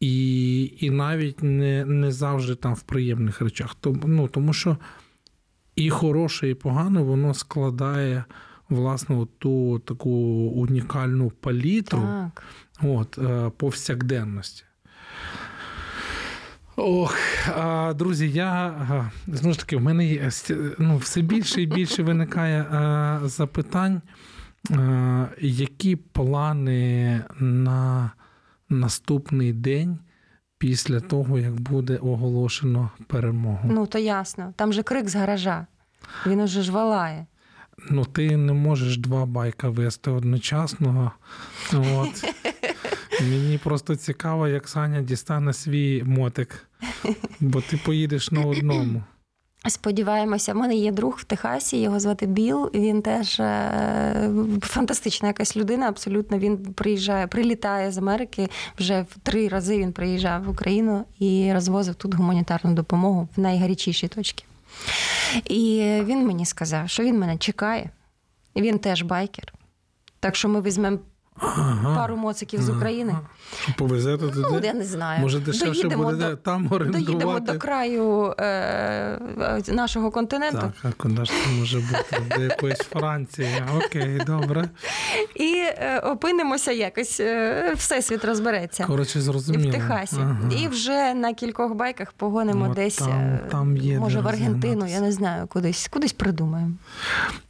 І, 0.00 0.64
і 0.80 0.90
навіть 0.90 1.42
не, 1.42 1.84
не 1.84 2.12
завжди 2.12 2.54
там 2.54 2.74
в 2.74 2.82
приємних 2.82 3.40
речах. 3.40 3.74
Тому, 3.80 4.00
ну, 4.06 4.28
тому 4.28 4.52
що 4.52 4.76
і 5.76 5.90
хороше, 5.90 6.50
і 6.50 6.54
погане, 6.54 7.00
воно 7.00 7.34
складає 7.34 8.24
власне 8.68 9.26
ту 9.38 9.78
таку 9.78 10.10
унікальну 10.56 11.30
палітру 11.30 12.00
Так. 12.00 12.42
от, 12.82 13.18
е, 13.18 13.50
повсякденності. 13.56 14.64
Ох, 16.76 17.16
друзі, 17.94 18.30
я 18.30 18.74
знову 19.26 19.52
ж 19.52 19.58
таки, 19.58 19.76
в 19.76 19.80
мене 19.80 20.06
є 20.06 20.30
ну, 20.78 20.96
все 20.96 21.20
більше 21.20 21.62
і 21.62 21.66
більше 21.66 22.02
виникає 22.02 22.66
запитань, 23.24 24.02
які 25.40 25.96
плани 25.96 27.22
на 27.38 28.10
наступний 28.68 29.52
день 29.52 29.98
після 30.58 31.00
того, 31.00 31.38
як 31.38 31.60
буде 31.60 31.96
оголошено 31.96 32.90
перемогу. 33.06 33.70
Ну 33.72 33.86
то 33.86 33.98
ясно. 33.98 34.52
Там 34.56 34.72
же 34.72 34.82
крик 34.82 35.08
з 35.08 35.14
гаража. 35.14 35.66
Він 36.26 36.40
уже 36.40 36.62
ж 36.62 36.72
валає. 36.72 37.26
Ну, 37.90 38.04
ти 38.04 38.36
не 38.36 38.52
можеш 38.52 38.96
два 38.96 39.26
байка 39.26 39.68
вести 39.68 40.10
одночасно. 40.10 41.12
От. 41.72 42.34
Мені 43.20 43.58
просто 43.58 43.96
цікаво, 43.96 44.48
як 44.48 44.68
Саня 44.68 45.00
дістане 45.00 45.52
свій 45.52 46.02
мотик, 46.02 46.66
бо 47.40 47.60
ти 47.60 47.76
поїдеш 47.76 48.30
на 48.30 48.40
одному. 48.40 49.02
Сподіваємося, 49.68 50.52
в 50.52 50.56
мене 50.56 50.74
є 50.74 50.92
друг 50.92 51.16
в 51.18 51.24
Техасі, 51.24 51.80
його 51.80 52.00
звати 52.00 52.26
Біл. 52.26 52.70
Він 52.74 53.02
теж 53.02 53.40
е, 53.40 54.30
фантастична 54.60 55.28
якась 55.28 55.56
людина. 55.56 55.88
Абсолютно 55.88 56.38
він 56.38 56.56
приїжджає, 56.58 57.26
прилітає 57.26 57.92
з 57.92 57.98
Америки. 57.98 58.48
Вже 58.78 59.02
в 59.10 59.18
три 59.22 59.48
рази 59.48 59.78
він 59.78 59.92
приїжджав 59.92 60.44
в 60.44 60.48
Україну 60.48 61.04
і 61.18 61.50
розвозив 61.52 61.94
тут 61.94 62.14
гуманітарну 62.14 62.74
допомогу 62.74 63.28
в 63.36 63.40
найгарячіші 63.40 64.08
точки. 64.08 64.44
І 65.44 65.92
він 66.04 66.26
мені 66.26 66.46
сказав, 66.46 66.90
що 66.90 67.02
він 67.02 67.18
мене 67.18 67.36
чекає. 67.36 67.90
Він 68.56 68.78
теж 68.78 69.02
байкер. 69.02 69.54
Так 70.20 70.36
що 70.36 70.48
ми 70.48 70.60
візьмемо 70.60 70.98
Ага. 71.38 71.94
пару 71.96 72.16
моциків 72.16 72.62
з 72.62 72.68
України. 72.68 73.16
Повезете 73.78 74.28
туди? 74.28 74.46
Ну, 74.52 74.60
я 74.62 74.72
не 74.74 74.84
знаю. 74.84 75.20
Може, 75.20 75.38
дешевше 75.38 75.88
буде 75.88 76.30
до- 76.30 76.36
там 76.36 76.68
Доїдемо 76.68 77.40
до 77.40 77.58
краю 77.58 78.34
е, 78.40 79.18
нашого 79.68 80.10
континенту. 80.10 80.58
Так, 80.58 80.72
а 80.82 81.02
куди 81.02 81.24
ж 81.24 81.32
це 81.44 81.50
може 81.60 81.78
бути? 81.78 82.36
До 82.36 82.42
якоїсь 82.42 82.78
Франції. 82.78 83.48
Окей, 83.76 84.20
добре. 84.26 84.68
І 85.34 85.54
е, 85.66 85.98
опинимося 86.04 86.72
якось, 86.72 87.20
е, 87.20 87.72
всесвіт 87.76 88.24
розбереться. 88.24 88.84
Коротше, 88.84 89.18
І 89.18 89.22
зрозуміло. 89.22 89.70
в 89.70 89.72
Техасі. 89.74 90.16
Ага. 90.20 90.38
І 90.58 90.68
вже 90.68 91.14
на 91.14 91.34
кількох 91.34 91.74
байках 91.74 92.12
погонимо 92.12 92.66
Ну, 92.68 92.74
десь, 92.74 92.96
там- 92.96 93.08
е, 93.10 93.40
там 93.50 93.76
є 93.76 93.98
може, 93.98 94.20
в 94.20 94.28
Аргентину, 94.28 94.86
я 94.86 95.00
не 95.00 95.12
знаю, 95.12 95.46
кудись, 95.46 95.88
кудись 95.92 96.12
придумаємо. 96.12 96.72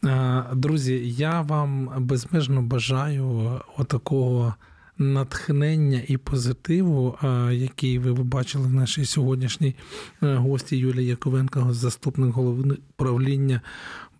Е, 0.04 0.44
Друзі, 0.54 1.10
я 1.10 1.40
вам 1.40 1.90
безмежно 1.98 2.62
бажаю 2.62 3.60
отакого 3.76 4.54
натхнення 4.98 6.02
і 6.08 6.16
позитиву, 6.16 7.18
який 7.52 7.98
ви 7.98 8.12
бачили 8.12 8.66
в 8.66 8.74
нашій 8.74 9.04
сьогоднішній 9.04 9.76
е, 10.22 10.34
гості 10.34 10.76
Юлії 10.76 11.08
Яковенко, 11.08 11.66
заступник 11.70 12.34
голови 12.34 12.76
правління. 12.96 13.60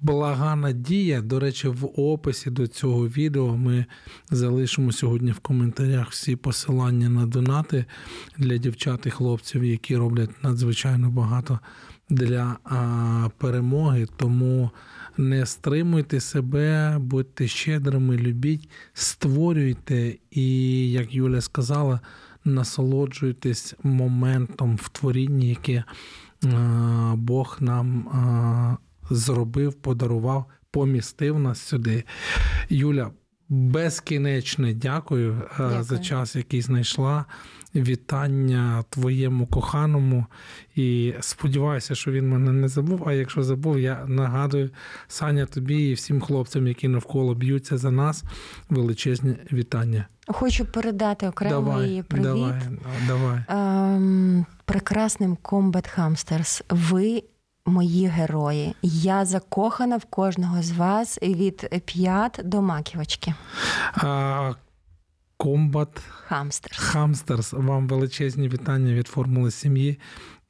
Блага 0.01 0.57
надія. 0.57 1.21
До 1.21 1.41
речі, 1.41 1.69
в 1.69 2.01
описі 2.01 2.51
до 2.51 2.67
цього 2.67 3.09
відео 3.09 3.57
ми 3.57 3.87
залишимо 4.31 4.93
сьогодні 4.93 5.31
в 5.31 5.39
коментарях 5.39 6.11
всі 6.11 6.37
посилання 6.37 7.09
на 7.09 7.27
донати 7.27 7.85
для 8.39 8.57
дівчат 8.57 9.07
і 9.07 9.11
хлопців, 9.11 9.65
які 9.65 9.97
роблять 9.97 10.45
надзвичайно 10.45 11.11
багато 11.11 11.61
для 12.11 12.57
перемоги. 13.39 14.07
Тому 14.17 14.71
не 15.17 15.47
стримуйте 15.47 16.21
себе, 16.21 16.97
будьте 16.99 17.49
щедрими, 17.49 18.17
любіть, 18.17 18.69
створюйте 18.93 20.17
і, 20.31 20.91
як 20.91 21.15
Юля 21.15 21.41
сказала, 21.41 22.01
насолоджуйтесь 22.45 23.75
моментом 23.83 24.77
в 24.77 24.89
творінні, 24.89 25.49
яке 25.49 25.85
Бог 27.15 27.57
нам 27.61 28.09
зробив, 29.11 29.75
подарував, 29.75 30.45
помістив 30.71 31.39
нас 31.39 31.61
сюди. 31.61 32.05
Юля, 32.69 33.11
безкінечне 33.49 34.75
дякую, 34.75 35.43
Дякую. 35.59 35.83
за 35.83 35.99
час, 35.99 36.37
який 36.37 36.63
знайшла. 36.63 37.25
Вітання 37.77 38.85
твоєму 38.91 39.47
коханому. 39.47 40.27
І 40.77 41.15
сподіваюся, 41.21 41.95
що 41.95 42.13
він 42.13 42.29
мене 42.29 42.53
не 42.53 42.69
забув. 42.69 43.09
А 43.09 43.13
якщо 43.13 43.43
забув, 43.43 43.81
я 43.81 44.05
нагадую 44.07 44.71
Саня 45.09 45.47
тобі 45.47 45.91
і 45.91 45.95
всім 45.95 46.21
хлопцям, 46.21 46.67
які 46.67 46.89
навколо 46.89 47.35
б'ються 47.35 47.79
за 47.79 47.91
нас, 47.91 48.25
величезне 48.71 49.37
вітання. 49.53 50.07
Хочу 50.27 50.65
передати 50.65 51.29
окремий 51.29 51.55
давай, 51.65 52.03
привіт 52.03 52.27
давай, 52.27 52.61
давай. 53.07 53.43
ем, 53.49 54.47
прекрасним 54.65 55.37
Combat 55.43 55.99
Hamsters. 55.99 56.63
Ви 56.71 57.23
мої 57.67 58.07
герої. 58.07 58.75
Я 58.83 59.25
закохана 59.25 59.97
в 59.97 60.05
кожного 60.05 60.62
з 60.62 60.71
вас 60.71 61.19
від 61.23 61.83
п'ят 61.85 62.41
до 62.45 62.62
маківочки. 62.62 63.35
А, 63.95 64.53
Combat 65.37 65.99
Hamsters. 65.99 66.79
Hamsters. 66.79 67.53
Вам 67.53 67.89
величезні 67.89 68.49
вітання 68.49 68.95
від 68.95 69.09
формули 69.09 69.51
сім'ї 69.51 69.99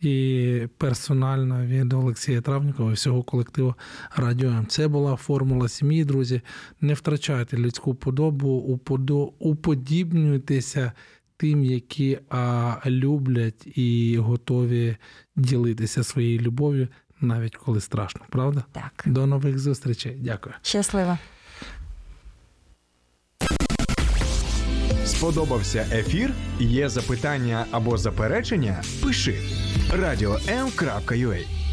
і 0.01 0.69
персонально 0.79 1.67
від 1.67 1.93
Олексія 1.93 2.41
Травнікова 2.41 2.91
і 2.91 2.95
всього 2.95 3.23
колективу 3.23 3.75
Радіо 4.17 4.51
М. 4.51 4.67
Це 4.67 4.89
була 4.89 5.17
формула 5.17 5.69
сім'ї, 5.69 6.05
друзі. 6.05 6.41
Не 6.81 6.95
втрачайте 6.95 7.57
людську 7.57 7.95
подобу, 7.95 8.79
уподібнюйтеся 9.39 10.93
тим, 11.37 11.65
які 11.65 12.19
а, 12.29 12.77
люблять 12.87 13.67
і 13.79 14.19
готові 14.19 14.97
ділитися 15.37 16.05
своєю 16.05 16.41
любов'ю, 16.41 16.89
навіть 17.25 17.57
коли 17.57 17.81
страшно, 17.81 18.21
правда? 18.31 18.65
Так. 18.73 19.03
До 19.07 19.27
нових 19.27 19.59
зустрічей. 19.59 20.17
Дякую. 20.21 20.55
Щаслива. 20.63 21.19
Сподобався 25.05 25.87
ефір? 25.93 26.33
Є 26.59 26.89
запитання 26.89 27.67
або 27.71 27.99
заперечення? 27.99 28.83
Пиши 29.03 29.39
радіом.ua 29.93 31.64